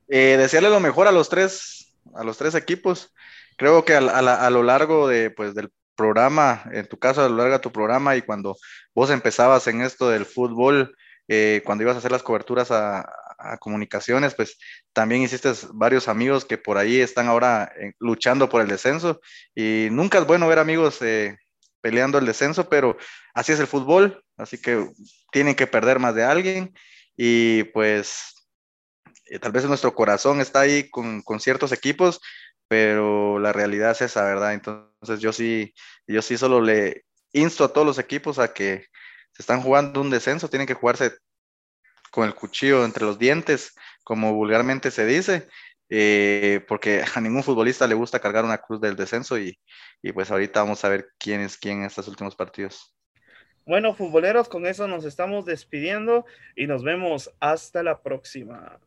Eh, 0.08 0.36
desearle 0.38 0.68
lo 0.68 0.80
mejor 0.80 1.08
a 1.08 1.12
los 1.12 1.28
tres, 1.28 1.94
a 2.14 2.22
los 2.22 2.38
tres 2.38 2.54
equipos. 2.54 3.12
Creo 3.56 3.84
que 3.84 3.94
a, 3.94 3.98
a, 3.98 4.46
a 4.46 4.50
lo 4.50 4.62
largo 4.62 5.08
de, 5.08 5.30
pues, 5.30 5.54
del 5.54 5.70
programa, 6.02 6.64
en 6.72 6.84
tu 6.88 6.98
caso, 6.98 7.22
a 7.22 7.28
lo 7.28 7.36
largo 7.36 7.52
de 7.52 7.60
tu 7.60 7.70
programa 7.70 8.16
y 8.16 8.22
cuando 8.22 8.56
vos 8.92 9.08
empezabas 9.10 9.68
en 9.68 9.82
esto 9.82 10.10
del 10.10 10.26
fútbol, 10.26 10.96
eh, 11.28 11.62
cuando 11.64 11.84
ibas 11.84 11.94
a 11.94 11.98
hacer 11.98 12.10
las 12.10 12.24
coberturas 12.24 12.70
a, 12.72 13.08
comunicaciones, 13.58 14.36
pues 14.36 14.56
también 14.92 15.22
hiciste 15.22 15.52
varios 15.74 16.06
amigos 16.06 16.44
que 16.44 16.58
por 16.58 16.78
ahí 16.78 17.00
están 17.00 17.26
ahora 17.26 17.72
eh, 17.76 17.92
luchando 17.98 18.48
por 18.48 18.62
el 18.62 18.68
descenso. 18.68 19.20
Y 19.52 19.88
nunca 19.90 20.18
es 20.18 20.26
bueno 20.26 20.46
ver 20.46 20.60
amigos 20.60 21.02
eh, 21.02 21.36
peleando 21.80 22.18
el 22.18 22.26
descenso, 22.26 22.68
pero 22.68 22.96
así 23.34 23.50
es 23.50 23.58
el 23.58 23.66
fútbol, 23.66 24.24
así 24.36 24.58
que 24.58 24.88
tienen 25.32 25.56
que 25.56 25.66
perder 25.66 25.98
más 25.98 26.14
de 26.14 26.22
alguien. 26.22 26.72
Y 27.16 27.64
pues 27.74 28.34
tal 29.40 29.50
vez 29.50 29.64
nuestro 29.64 29.92
corazón 29.92 30.40
está 30.40 30.60
ahí 30.60 30.88
con 30.88 31.40
ciertos 31.40 31.72
equipos, 31.72 32.20
pero 32.72 33.38
la 33.38 33.52
realidad 33.52 33.90
es 33.90 34.00
esa, 34.00 34.24
¿verdad? 34.24 34.54
Entonces 34.54 35.20
yo 35.20 35.30
sí, 35.34 35.74
yo 36.06 36.22
sí 36.22 36.38
solo 36.38 36.62
le 36.62 37.04
insto 37.34 37.64
a 37.64 37.68
todos 37.70 37.86
los 37.86 37.98
equipos 37.98 38.38
a 38.38 38.54
que 38.54 38.86
se 39.30 39.42
están 39.42 39.60
jugando 39.60 40.00
un 40.00 40.08
descenso, 40.08 40.48
tienen 40.48 40.66
que 40.66 40.72
jugarse 40.72 41.12
con 42.10 42.26
el 42.26 42.34
cuchillo 42.34 42.86
entre 42.86 43.04
los 43.04 43.18
dientes, 43.18 43.74
como 44.04 44.32
vulgarmente 44.32 44.90
se 44.90 45.04
dice, 45.04 45.48
eh, 45.90 46.64
porque 46.66 47.04
a 47.14 47.20
ningún 47.20 47.42
futbolista 47.42 47.86
le 47.86 47.94
gusta 47.94 48.20
cargar 48.20 48.42
una 48.42 48.56
cruz 48.56 48.80
del 48.80 48.96
descenso 48.96 49.38
y, 49.38 49.60
y 50.00 50.12
pues 50.12 50.30
ahorita 50.30 50.62
vamos 50.62 50.82
a 50.82 50.88
ver 50.88 51.08
quién 51.18 51.42
es 51.42 51.58
quién 51.58 51.80
en 51.80 51.84
estos 51.84 52.08
últimos 52.08 52.34
partidos. 52.34 52.96
Bueno, 53.66 53.94
futboleros, 53.94 54.48
con 54.48 54.64
eso 54.64 54.88
nos 54.88 55.04
estamos 55.04 55.44
despidiendo 55.44 56.24
y 56.56 56.66
nos 56.66 56.82
vemos 56.82 57.30
hasta 57.38 57.82
la 57.82 58.00
próxima. 58.00 58.80